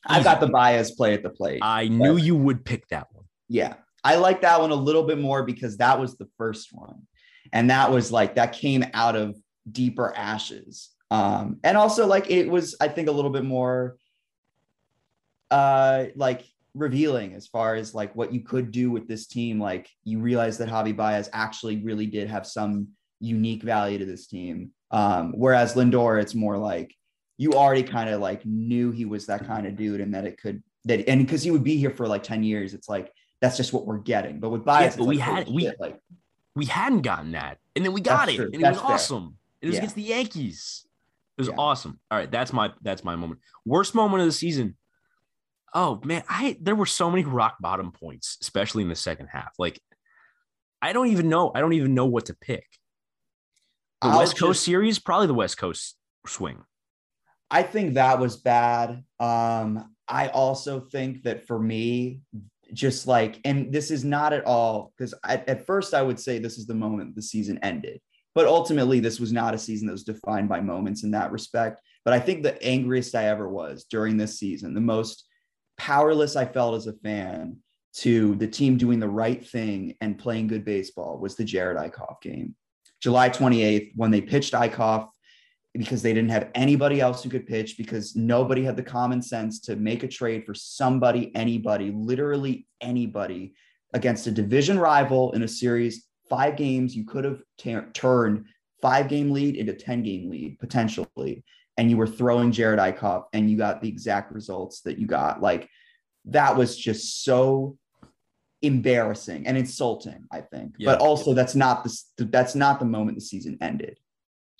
[0.06, 1.60] I've got the Baez play at the plate.
[1.62, 3.26] I knew you would pick that one.
[3.50, 3.76] Yeah.
[4.06, 7.08] I like that one a little bit more because that was the first one.
[7.52, 9.36] And that was like that came out of
[9.70, 10.92] deeper ashes.
[11.10, 13.98] Um, and also like it was, I think, a little bit more
[15.52, 16.44] uh like
[16.74, 19.60] revealing as far as like what you could do with this team.
[19.60, 22.90] Like you realize that Javi Baez actually really did have some
[23.20, 24.72] unique value to this team.
[24.92, 26.94] Um, whereas Lindor, it's more like
[27.38, 30.38] you already kind of like knew he was that kind of dude and that it
[30.40, 33.12] could that and because he would be here for like 10 years, it's like
[33.46, 34.40] that's just what we're getting.
[34.40, 36.00] But with Baez, Yeah, but we like, had- we- shit, like
[36.56, 38.46] We hadn't gotten that, and then we got it, true.
[38.46, 38.92] and it was fair.
[38.92, 39.38] awesome.
[39.62, 39.80] It was Yeah.
[39.82, 40.88] against the Yankees.
[41.38, 41.56] It was Yeah.
[41.58, 42.00] awesome.
[42.10, 43.42] All right, that's my that's my moment.
[43.66, 44.78] Worst moment of the season.
[45.74, 49.54] Oh man, I there were so many rock bottom points, especially in the second half.
[49.60, 49.82] Like,
[50.82, 51.52] I don't even know.
[51.54, 52.66] I don't even know what to pick.
[54.02, 56.64] The I'll West Coast series, probably the West Coast swing.
[57.52, 59.04] I think that was bad.
[59.20, 62.22] Um, I also think that for me,
[62.76, 66.38] just like, and this is not at all because at, at first I would say
[66.38, 68.00] this is the moment the season ended.
[68.36, 71.80] But ultimately, this was not a season that was defined by moments in that respect.
[72.04, 75.26] But I think the angriest I ever was during this season, the most
[75.78, 77.58] powerless I felt as a fan
[78.00, 82.22] to the team doing the right thing and playing good baseball was the Jerad Eickhoff
[82.22, 82.56] game.
[83.02, 85.08] July 28th, when they pitched Eickhoff
[85.78, 89.60] because they didn't have anybody else who could pitch because nobody had the common sense
[89.62, 93.54] to make a trade for somebody, anybody, literally anybody
[93.94, 98.46] against a division rival in a series, five games, you could have t- turned
[98.82, 101.44] five game lead into 10 game lead potentially.
[101.78, 105.42] And you were throwing Jerad Eickhoff and you got the exact results that you got.
[105.42, 105.70] Like
[106.26, 107.78] that was just so
[108.62, 110.76] embarrassing and insulting, I think.
[110.78, 110.92] Yeah.
[110.92, 114.00] But also that's not the that's not the moment the season ended.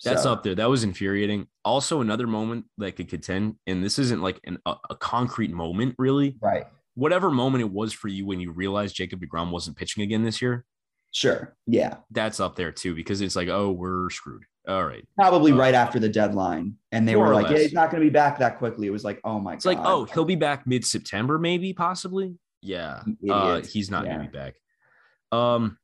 [0.04, 0.32] That's so.
[0.32, 0.54] up there.
[0.54, 1.46] That was infuriating.
[1.64, 5.94] Also, another moment that could contend, and this isn't like an, a, a, concrete moment,
[5.98, 6.36] really.
[6.40, 6.66] Right.
[6.94, 10.42] Whatever moment it was for you when you realized Jacob DeGrom wasn't pitching again this
[10.42, 10.64] year.
[11.12, 11.56] Sure.
[11.66, 11.96] Yeah.
[12.10, 14.44] That's up there too, because it's like, oh, we're screwed.
[14.68, 15.06] All right.
[15.16, 16.74] Probably uh, right after the deadline.
[16.92, 18.86] And they were like, yeah, he's not going to be back that quickly.
[18.86, 19.70] It was like, oh my it's God.
[19.70, 22.34] It's like, oh, he'll be back mid September, maybe, possibly.
[22.60, 23.02] Yeah.
[23.30, 24.14] Uh, he's not yeah.
[24.14, 24.54] going to be back.
[25.32, 25.78] Um,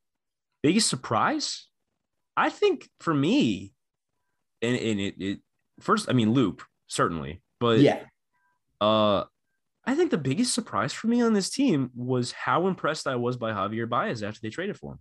[0.63, 1.67] biggest surprise?
[2.37, 3.73] I think for me,
[4.63, 5.41] and, and it, it
[5.81, 8.01] first, I mean, Loup certainly, but yeah.
[8.81, 9.25] Uh,
[9.85, 13.37] I think the biggest surprise for me on this team was how impressed I was
[13.37, 14.99] by Javier Baez after they traded for him.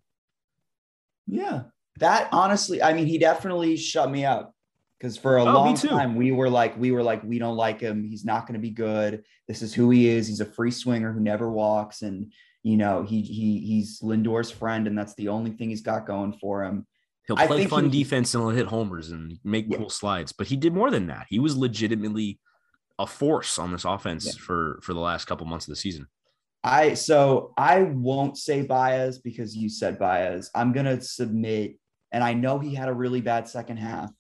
[1.28, 1.64] Yeah.
[2.00, 4.54] That honestly, I mean, he definitely shut me up
[4.98, 7.80] because for a oh, long time we were like, we were like, we don't like
[7.80, 8.04] him.
[8.04, 9.24] He's not going to be good.
[9.48, 10.28] This is who he is.
[10.28, 12.32] He's a free swinger who never walks, and
[12.64, 16.34] you know, he he he's Lindor's friend, and that's the only thing he's got going
[16.34, 16.86] for him.
[17.28, 19.78] He'll play fun he, defense and he'll hit homers and make yeah.
[19.78, 21.28] cool slides, but he did more than that.
[21.30, 22.40] He was legitimately
[23.00, 24.42] a force on this offense yeah.
[24.42, 26.08] for for the last couple months of the season.
[26.64, 30.50] I so I won't say Baez because you said Baez.
[30.54, 31.78] I'm gonna submit,
[32.12, 34.12] and I know he had a really bad second half,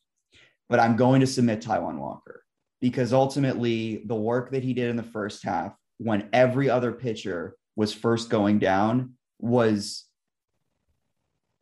[0.69, 2.43] but I'm going to submit Taijuan Walker
[2.81, 7.55] because ultimately the work that he did in the first half, when every other pitcher
[7.75, 10.05] was first going down, was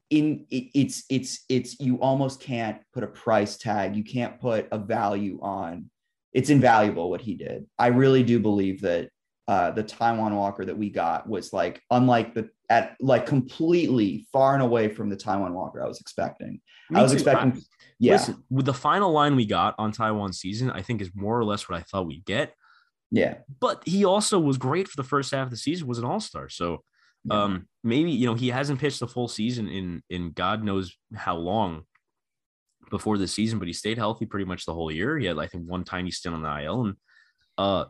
[0.10, 3.96] in it, it's it's it's you almost can't put a price tag.
[3.96, 5.90] You can't put a value on.
[6.34, 7.66] It's invaluable what he did.
[7.78, 9.10] I really do believe that
[9.48, 14.54] uh, the Taijuan Walker that we got was like unlike the at like completely far
[14.54, 16.62] and away from the Taijuan Walker I was expecting.
[16.92, 17.18] Me I was too.
[17.18, 17.54] expecting.
[17.54, 17.62] I,
[18.00, 21.38] yeah, listen, with the final line we got on Taijuan season, I think is more
[21.38, 22.54] or less what I thought we'd get.
[23.12, 25.88] Yeah, but he also was great for the first half of the season.
[25.88, 26.84] Was an all star, so
[27.26, 27.44] yeah.
[27.44, 31.36] um, maybe you know he hasn't pitched the full season in in God knows how
[31.36, 31.84] long
[32.90, 35.18] before the season, but he stayed healthy pretty much the whole year.
[35.18, 36.96] He had I think one tiny stint on the IL, and
[37.58, 37.86] uh,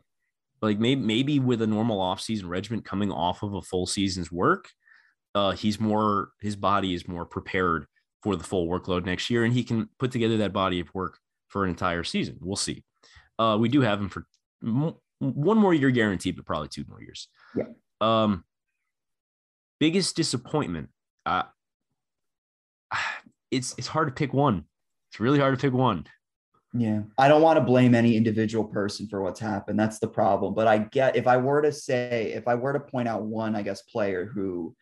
[0.61, 4.69] like maybe maybe with a normal offseason regiment coming off of a full season's work,
[5.35, 7.85] uh, he's more his body is more prepared
[8.21, 11.17] for the full workload next year, and he can put together that body of work
[11.47, 12.37] for an entire season.
[12.41, 12.83] We'll see.
[13.37, 14.25] Uh, we do have him for
[14.61, 17.29] one more year guaranteed, but probably two more years.
[17.55, 17.65] Yeah.
[18.01, 18.43] Um,
[19.79, 20.89] biggest disappointment.
[21.25, 21.43] Uh,
[23.51, 24.65] it's it's hard to pick one.
[25.11, 26.05] It's really hard to pick one.
[26.73, 27.01] Yeah.
[27.17, 29.79] I don't want to blame any individual person for what's happened.
[29.79, 30.53] That's the problem.
[30.53, 33.55] But I get if I were to say, if I were to point out one,
[33.55, 34.75] I guess, player who,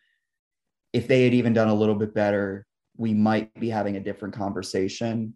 [0.92, 4.34] if they had even done a little bit better, we might be having a different
[4.34, 5.34] conversation.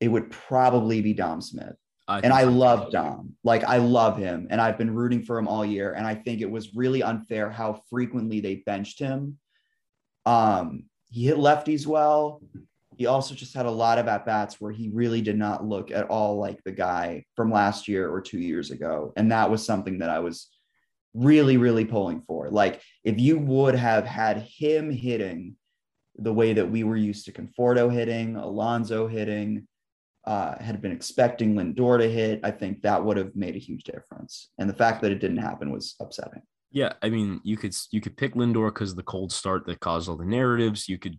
[0.00, 1.76] It would probably be Dom Smith.
[2.12, 3.34] I and I love Dom.
[3.44, 4.48] Like I love him.
[4.50, 5.92] And I've been rooting for him all year.
[5.92, 9.38] And I think it was really unfair how frequently they benched him.
[10.26, 12.40] Um, he hit lefties well
[12.96, 15.90] he also just had a lot of at bats where he really did not look
[15.90, 19.12] at all like the guy from last year or two years ago.
[19.16, 20.48] And that was something that I was
[21.14, 22.50] really, really pulling for.
[22.50, 25.56] Like, if you would have had him hitting
[26.16, 29.66] the way that we were used to Conforto hitting, Alonso hitting,
[30.24, 33.84] uh, had been expecting Lindor to hit, I think that would have made a huge
[33.84, 34.50] difference.
[34.58, 36.42] And the fact that it didn't happen was upsetting.
[36.70, 39.80] Yeah, I mean, you could you could pick Lindor because of the cold start that
[39.80, 40.88] caused all the narratives.
[40.88, 41.18] You could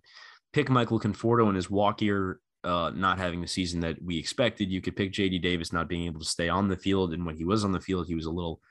[0.51, 4.71] pick Michael Conforto and his walk year uh, not having the season that we expected.
[4.71, 7.13] You could pick JD Davis not being able to stay on the field.
[7.13, 8.61] And when he was on the field, he was a little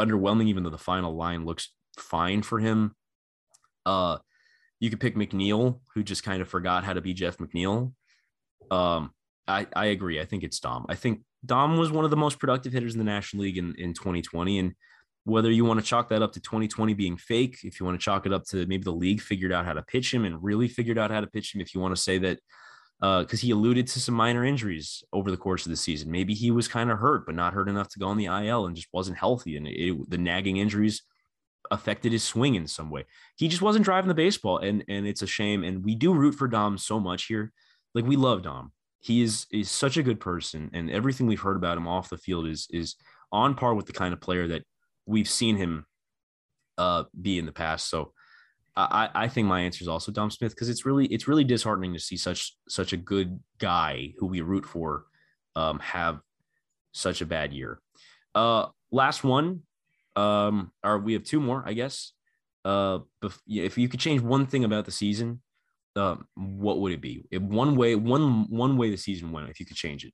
[0.00, 2.94] underwhelming, even though the final line looks fine for him.
[3.84, 4.18] Uh,
[4.80, 7.92] you could pick McNeil, who just kind of forgot how to be Jeff McNeil.
[8.70, 9.12] Um,
[9.48, 10.20] I, I agree.
[10.20, 10.86] I think it's Dom.
[10.88, 13.74] I think Dom was one of the most productive hitters in the National League in,
[13.76, 14.58] in 2020.
[14.58, 14.74] And
[15.24, 18.04] whether you want to chalk that up to 2020 being fake, if you want to
[18.04, 20.68] chalk it up to maybe the league figured out how to pitch him and really
[20.68, 22.38] figured out how to pitch him, if you want to say that,
[23.00, 26.10] because uh, he alluded to some minor injuries over the course of the season.
[26.10, 28.66] Maybe he was kind of hurt, but not hurt enough to go on the IL
[28.66, 29.56] and just wasn't healthy.
[29.56, 31.02] And it, the nagging injuries
[31.72, 33.06] affected his swing in some way.
[33.36, 34.58] He just wasn't driving the baseball.
[34.58, 35.64] And, and it's a shame.
[35.64, 37.52] And we do root for Dom so much here
[37.92, 38.70] like we love Dom.
[39.02, 42.16] He is is such a good person, and everything we've heard about him off the
[42.16, 42.96] field is is
[43.30, 44.62] on par with the kind of player that
[45.06, 45.84] we've seen him
[46.78, 47.90] uh, be in the past.
[47.90, 48.12] So
[48.76, 51.92] I, I think my answer is also Dom Smith because it's really it's really disheartening
[51.92, 55.04] to see such such a good guy who we root for
[55.56, 56.20] um, have
[56.92, 57.80] such a bad year.
[58.34, 59.62] Uh, last one,
[60.16, 62.12] um, or we have two more, I guess.
[62.64, 63.00] Uh,
[63.46, 65.42] if you could change one thing about the season,
[65.96, 67.24] uh, what would it be?
[67.30, 70.12] If one way, one one way the season went, if you could change it.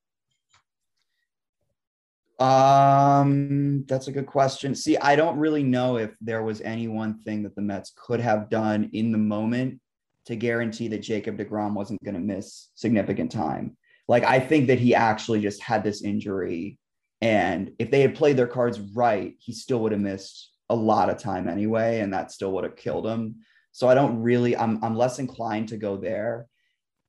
[2.42, 4.74] Um, that's a good question.
[4.74, 8.20] See, I don't really know if there was any one thing that the Mets could
[8.20, 9.80] have done in the moment
[10.26, 13.76] to guarantee that Jacob DeGrom wasn't going to miss significant time.
[14.06, 16.78] Like, I think that he actually just had this injury.
[17.20, 21.10] And if they had played their cards right, he still would have missed a lot
[21.10, 22.00] of time anyway.
[22.00, 23.36] And that still would have killed him.
[23.72, 26.46] So I don't really, I'm, I'm less inclined to go there.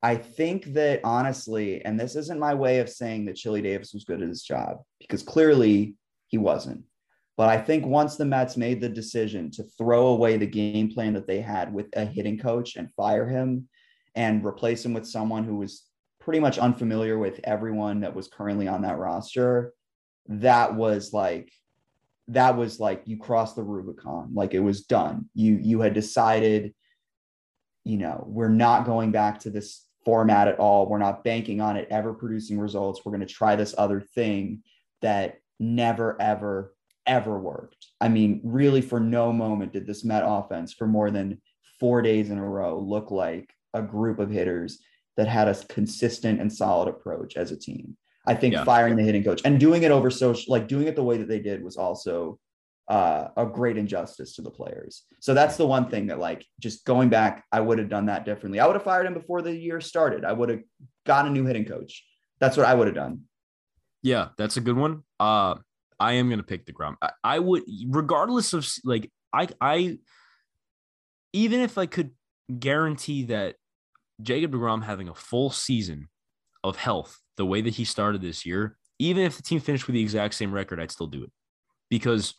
[0.02, 4.04] I think that honestly, and this isn't my way of saying that Chili Davis was
[4.04, 5.94] good at his job because clearly
[6.28, 6.84] he wasn't.
[7.36, 11.14] But I think once the Mets made the decision to throw away the game plan
[11.14, 13.68] that they had with a hitting coach and fire him
[14.14, 15.84] and replace him with someone who was
[16.20, 19.72] pretty much unfamiliar with everyone that was currently on that roster,
[20.28, 21.50] that was like
[22.30, 24.30] that was like you crossed the Rubicon.
[24.34, 25.28] Like it was done.
[25.34, 26.74] You you had decided,
[27.84, 30.88] you know, we're not going back to this format at all.
[30.88, 33.04] We're not banking on it ever producing results.
[33.04, 34.62] We're going to try this other thing
[35.02, 36.74] that never, ever,
[37.06, 37.86] ever worked.
[38.00, 41.40] I mean, really, for no moment did this Met offense for more than
[41.78, 44.78] four days in a row look like a group of hitters
[45.16, 47.96] that had a consistent and solid approach as a team.
[48.30, 48.62] I think yeah.
[48.62, 51.26] firing the hitting coach and doing it over social, like doing it the way that
[51.26, 52.38] they did was also
[52.86, 55.02] uh, a great injustice to the players.
[55.18, 58.24] So that's the one thing that, like, just going back, I would have done that
[58.24, 58.60] differently.
[58.60, 60.24] I would have fired him before the year started.
[60.24, 60.60] I would have
[61.04, 62.04] got a new hitting coach.
[62.38, 63.22] That's what I would have done.
[64.02, 65.02] Yeah, that's a good one.
[65.18, 65.56] Uh,
[65.98, 66.94] I am gonna pick DeGrom.
[67.02, 69.98] I, I would, regardless of like, I, I,
[71.32, 72.12] even if I could
[72.60, 73.56] guarantee that
[74.22, 76.08] Jacob DeGrom having a full season
[76.64, 79.94] of health, the way that he started this year, even if the team finished with
[79.94, 81.30] the exact same record, I'd still do it
[81.88, 82.34] because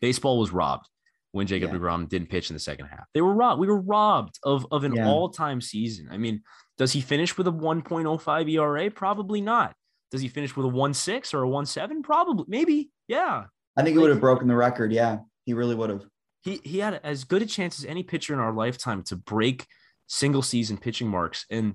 [0.00, 0.88] baseball was robbed
[1.32, 1.78] when Jacob yeah.
[1.78, 3.04] DeGrom didn't pitch in the second half.
[3.14, 3.60] They were robbed.
[3.60, 5.06] We were robbed of, of an yeah.
[5.06, 6.08] all-time season.
[6.10, 6.42] I mean,
[6.78, 8.90] does he finish with a 1.05 ERA?
[8.90, 9.74] Probably not.
[10.10, 12.02] Does he finish with a 1.6 or a 1.7?
[12.02, 12.44] Probably.
[12.48, 12.90] Maybe.
[13.08, 13.44] Yeah.
[13.76, 14.92] I think he would have broken the record.
[14.92, 15.18] Yeah.
[15.44, 16.04] He really would have.
[16.42, 19.66] He he had as good a chance as any pitcher in our lifetime to break
[20.06, 21.44] single season pitching marks.
[21.50, 21.74] And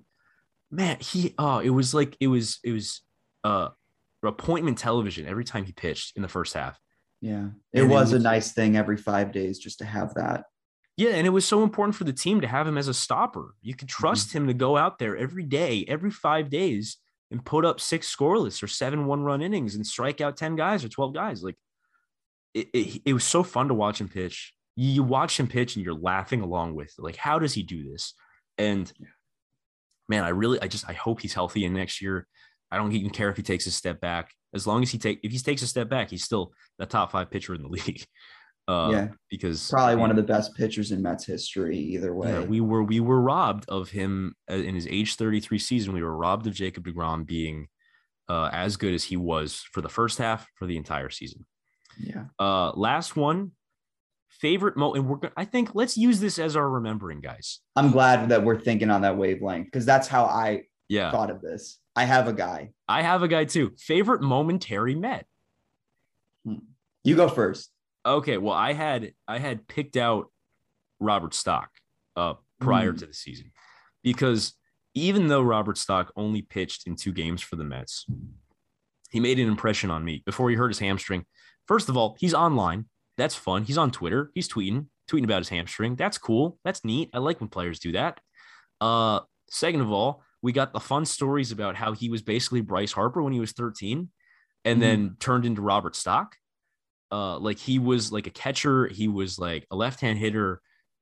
[0.71, 3.01] man, he oh, it was like it was it was
[3.43, 3.69] uh
[4.23, 6.79] appointment television every time he pitched in the first half.
[7.21, 7.49] Yeah.
[7.73, 10.45] It was, it was a nice thing every five days just to have that.
[10.97, 13.55] Yeah, and it was so important for the team to have him as a stopper.
[13.61, 14.39] You could trust mm-hmm.
[14.39, 16.97] him to go out there every day, every five days,
[17.31, 20.83] and put up six scoreless or seven one run innings and strike out 10 guys
[20.83, 21.43] or 12 guys.
[21.43, 21.55] Like
[22.53, 24.53] it, it, it was so fun to watch him pitch.
[24.75, 27.89] You, you watch him pitch and you're laughing along with like, how does he do
[27.89, 28.13] this?
[28.57, 28.91] And
[30.11, 32.27] man, I really, I just, I hope he's healthy in next year.
[32.69, 34.31] I don't even care if he takes a step back.
[34.53, 37.11] As long as he take if he takes a step back, he's still the top
[37.11, 38.05] five pitcher in the league.
[38.67, 41.77] Uh, yeah, because probably one of the best pitchers in Mets history.
[41.77, 45.57] Either way, yeah, we were we were robbed of him uh, in his age 33
[45.57, 45.93] season.
[45.93, 47.67] We were robbed of Jacob Degrom being
[48.29, 51.45] uh, as good as he was for the first half for the entire season.
[51.97, 52.25] Yeah.
[52.39, 53.51] Uh, last one,
[54.39, 55.05] favorite moment.
[55.05, 57.59] and we're I think let's use this as our remembering, guys.
[57.75, 61.41] I'm glad that we're thinking on that wavelength because that's how I yeah thought of
[61.41, 61.79] this.
[61.95, 62.71] I have a guy.
[62.87, 63.73] I have a guy too.
[63.77, 65.25] Favorite momentary Met.
[66.45, 66.55] Hmm.
[67.03, 67.69] You go first.
[68.05, 68.37] Okay.
[68.37, 70.31] Well, I had I had picked out
[70.99, 71.69] Robert Stock
[72.15, 72.99] uh, prior mm.
[72.99, 73.51] to the season
[74.03, 74.53] because
[74.93, 78.05] even though Robert Stock only pitched in two games for the Mets,
[79.09, 81.25] he made an impression on me before he hurt his hamstring.
[81.67, 82.85] First of all, he's online.
[83.21, 83.65] That's fun.
[83.65, 84.31] He's on Twitter.
[84.33, 85.95] He's tweeting, tweeting about his hamstring.
[85.95, 86.57] That's cool.
[86.65, 87.11] That's neat.
[87.13, 88.19] I like when players do that.
[88.81, 92.91] Uh, second of all, we got the fun stories about how he was basically Bryce
[92.91, 94.09] Harper when he was 13
[94.65, 96.35] and mm then turned into Robert Stock.
[97.11, 100.59] Uh, like he was like a catcher, he was like a left-hand hitter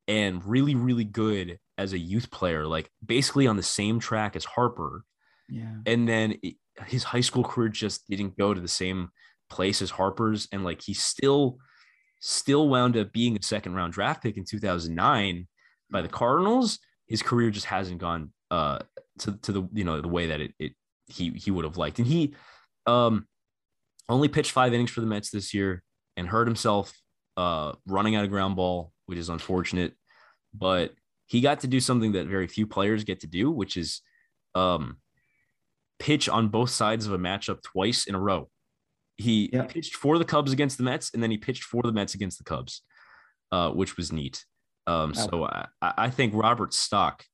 [0.09, 4.43] and really, really good as a youth player, like basically on the same track as
[4.43, 5.05] Harper.
[5.47, 5.76] Yeah.
[5.86, 6.55] And then it,
[6.86, 9.09] his high school career just didn't go to the same
[9.49, 10.49] place as Harper's.
[10.51, 11.59] And like he still,
[12.20, 15.47] still wound up being a second round draft pick in 2009
[15.89, 16.80] by the Cardinals.
[17.07, 18.80] His career just hasn't gone uh,
[19.20, 20.74] to, to the you know the way that it, it
[21.07, 21.99] he he would have liked.
[21.99, 22.36] And he
[22.86, 23.28] um
[24.07, 25.84] only pitched five innings for the Mets this year
[26.17, 26.93] and hurt himself
[27.38, 29.93] uh running out of ground ball, which is unfortunate.
[30.53, 30.93] But
[31.30, 34.01] he got to do something that very few players get to do, which is
[34.55, 34.97] um,
[35.99, 38.49] pitch on both sides of a matchup twice in a row.
[39.20, 42.13] He pitched for the Cubs against the Mets, and then he pitched for the Mets
[42.15, 42.82] against the Cubs,
[43.51, 44.45] uh, which was neat.
[44.88, 45.28] Um, Wow.
[45.30, 47.26] so I, I think Robert Stock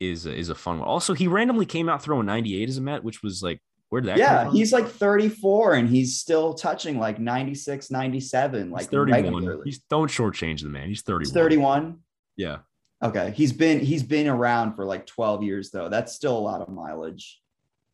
[0.00, 0.88] is a, is a fun one.
[0.88, 3.60] Also, he randomly came out throwing 98 as a Met, which was like,
[3.90, 8.70] where did that come Yeah, he's like 34 and he's still touching like 96, 97,
[8.70, 9.22] like He's 31.
[9.24, 9.62] regularly.
[9.64, 10.88] He's don't shortchange the man.
[10.88, 11.20] He's 31.
[11.24, 11.98] He's 31.
[12.36, 12.58] Yeah.
[13.02, 13.32] Okay.
[13.36, 15.88] He's been he's been around for like 12 years though.
[15.88, 17.40] That's still a lot of mileage.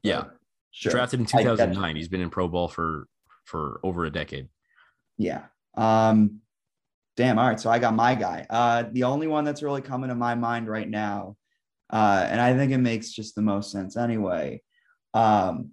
[0.02, 0.24] Yeah.
[0.70, 0.92] Sure.
[0.92, 1.96] Drafted in 2009.
[1.96, 3.06] He's been in pro ball for
[3.50, 4.48] for over a decade.
[5.18, 5.44] Yeah.
[5.74, 6.40] Um
[7.16, 7.38] damn.
[7.38, 7.60] All right.
[7.60, 8.46] So I got my guy.
[8.48, 11.36] Uh the only one that's really coming to my mind right now,
[11.90, 14.62] uh, and I think it makes just the most sense anyway.
[15.12, 15.72] Um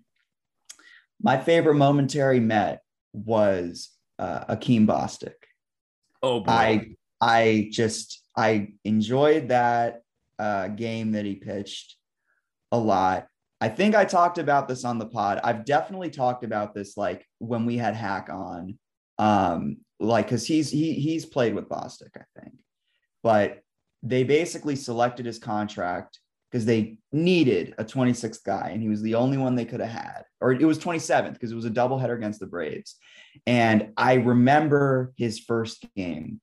[1.21, 2.81] my favorite momentary Met
[3.13, 5.35] was uh Akeem Bostic.
[6.23, 6.51] Oh boy.
[6.51, 10.01] I I just I enjoyed that
[10.37, 11.95] uh, game that he pitched
[12.71, 13.27] a lot.
[13.59, 15.39] I think I talked about this on the pod.
[15.43, 18.77] I've definitely talked about this like when we had Hack on,
[19.17, 22.53] um, like because he's he he's played with Bostic, I think,
[23.23, 23.61] but
[24.03, 26.19] they basically selected his contract
[26.51, 29.89] because they needed a 26th guy, and he was the only one they could have
[29.89, 32.95] had, or it was 27th because it was a doubleheader against the Braves.
[33.45, 36.39] And I remember his first game,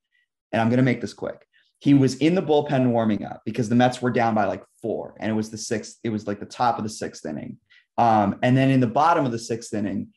[0.52, 1.46] and I'm going to make this quick.
[1.78, 5.14] He was in the bullpen warming up because the Mets were down by like four,
[5.18, 5.98] and it was the sixth.
[6.04, 7.56] It was like the top of the sixth inning,
[7.96, 10.08] um, and then in the bottom of the sixth inning,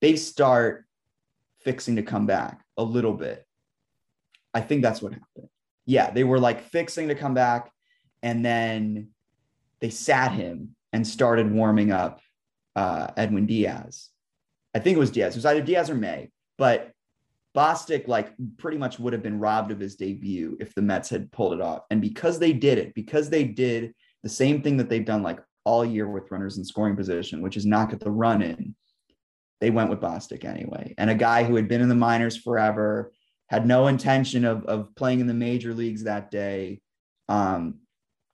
[0.00, 0.86] they start
[1.60, 3.46] fixing to come back a little bit.
[4.52, 5.48] I think that's what happened.
[5.86, 7.70] Yeah, they were like fixing to come back,
[8.24, 9.10] and then
[9.80, 12.20] they sat him and started warming up
[12.74, 14.08] uh, Edwin Diaz.
[14.74, 15.34] I think it was Diaz.
[15.34, 16.90] It was either Diaz or May, but
[17.56, 21.32] Bostic like pretty much would have been robbed of his debut if the Mets had
[21.32, 21.82] pulled it off.
[21.90, 23.94] And because they did it, because they did
[24.28, 27.56] the same thing that they've done like all year with runners in scoring position, which
[27.56, 28.74] is not get the run in,
[29.60, 30.94] they went with Bostic anyway.
[30.98, 33.10] And a guy who had been in the minors forever,
[33.48, 36.82] had no intention of, of playing in the major leagues that day.
[37.30, 37.78] Um,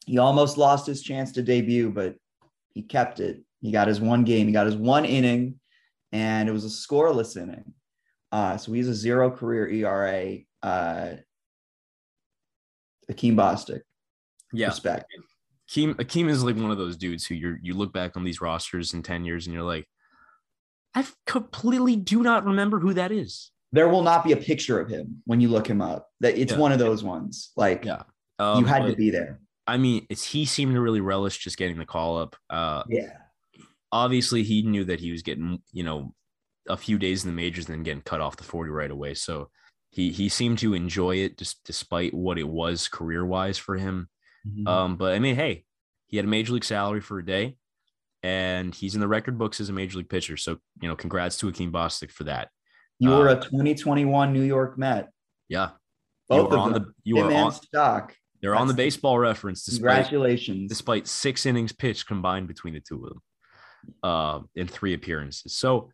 [0.04, 2.16] he almost lost his chance to debut, but
[2.70, 3.42] he kept it.
[3.60, 5.60] He got his one game, he got his one inning,
[6.10, 7.72] and it was a scoreless inning.
[8.32, 10.38] Uh, so he's a zero career ERA.
[10.60, 11.14] Uh,
[13.08, 13.82] Akeem Bostic,
[14.52, 14.66] yeah.
[14.66, 15.06] respect.
[15.70, 18.40] Akeem, Akeem is like one of those dudes who you you look back on these
[18.40, 19.86] rosters in 10 years and you're like,
[20.94, 23.50] I completely do not remember who that is.
[23.72, 26.08] There will not be a picture of him when you look him up.
[26.20, 26.58] That it's Yeah.
[26.58, 27.50] one of those ones.
[27.56, 28.02] Like Yeah.
[28.38, 29.40] you Um, had to be there.
[29.66, 32.36] I mean, it's he seemed to really relish just getting the call up.
[32.50, 33.16] Uh, Yeah.
[33.90, 36.14] obviously he knew that he was getting, you know,
[36.68, 39.14] a few days in the majors and then getting cut off the 40 right away.
[39.14, 39.50] So
[39.90, 44.08] he he seemed to enjoy it just despite what it was career wise for him.
[44.48, 44.68] Mhm.
[44.68, 45.64] Um, but I mean, hey,
[46.06, 47.56] he had a major league salary for a day,
[48.22, 50.36] and he's in the record books as a major league pitcher.
[50.36, 52.48] So you know, congrats to Akeem Bostic for that.
[52.98, 55.10] you were uh, a 2021 New York Met.
[55.48, 55.70] Yeah,
[56.28, 56.82] Both you are of on them.
[56.84, 58.14] the you Him are on stock.
[58.40, 60.68] they're on the baseball reference despite Congratulations.
[60.68, 63.22] despite six innings pitched combined between the two of them,
[64.02, 65.56] uh, in three appearances.
[65.56, 65.90] So,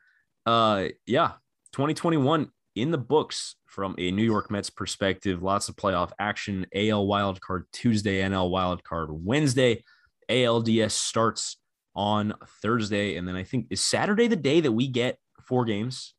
[0.46, 1.32] uh, yeah,
[1.72, 5.42] 2021 in the books from a New York Mets perspective.
[5.42, 6.66] Lots of playoff action.
[6.74, 9.82] AL wildcard Tuesday, NL wildcard Wednesday.
[10.28, 11.56] ALDS starts
[11.96, 16.14] on Thursday, and then I think is Saturday the day that we get four games.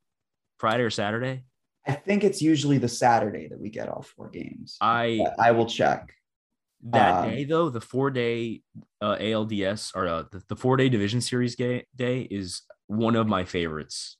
[0.59, 1.43] Friday or Saturday.
[1.87, 4.77] I think it's usually the Saturday that we get all four games.
[4.79, 6.13] I But I will check.
[6.83, 8.61] that Um, day though the four day
[9.01, 13.25] uh, ALDS or uh, the, the four day division series ga- day is one of
[13.27, 14.17] my favorites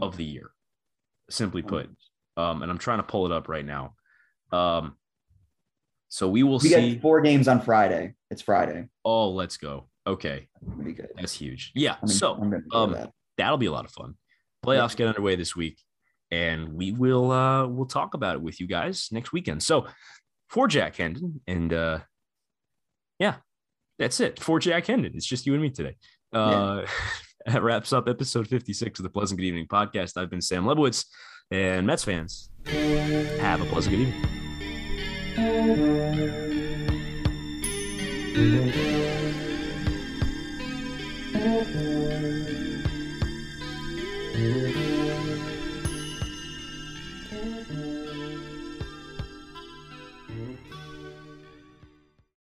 [0.00, 0.52] of the year.
[1.30, 1.88] Simply put,
[2.36, 3.94] um, and I'm trying to pull it up right now.
[4.52, 4.96] Um,
[6.08, 6.92] so we will We see.
[6.92, 8.14] get four games on Friday.
[8.30, 8.88] It's Friday.
[9.04, 9.88] oh, let's go.
[10.06, 10.48] Okay,
[10.84, 11.08] be good.
[11.16, 11.70] that's huge.
[11.74, 11.96] Yeah.
[12.02, 13.12] I'm, so I'm um, that.
[13.38, 14.14] that'll be a lot of fun.
[14.66, 15.78] Playoffs get underway this week,
[16.30, 19.62] and we will uh we'll talk about it with you guys next weekend.
[19.62, 19.86] So
[20.48, 21.98] for Jack Hendon, and uh
[23.18, 23.36] yeah,
[23.98, 24.40] that's it.
[24.40, 25.12] For Jack Hendon.
[25.14, 25.96] It's just you and me today.
[26.32, 26.82] Uh
[27.46, 30.16] That wraps up episode 56 of the Pleasant Good Evening podcast.
[30.16, 31.06] I've been Sam Lebowitz,
[31.50, 34.32] and Mets fans, have a pleasant good evening.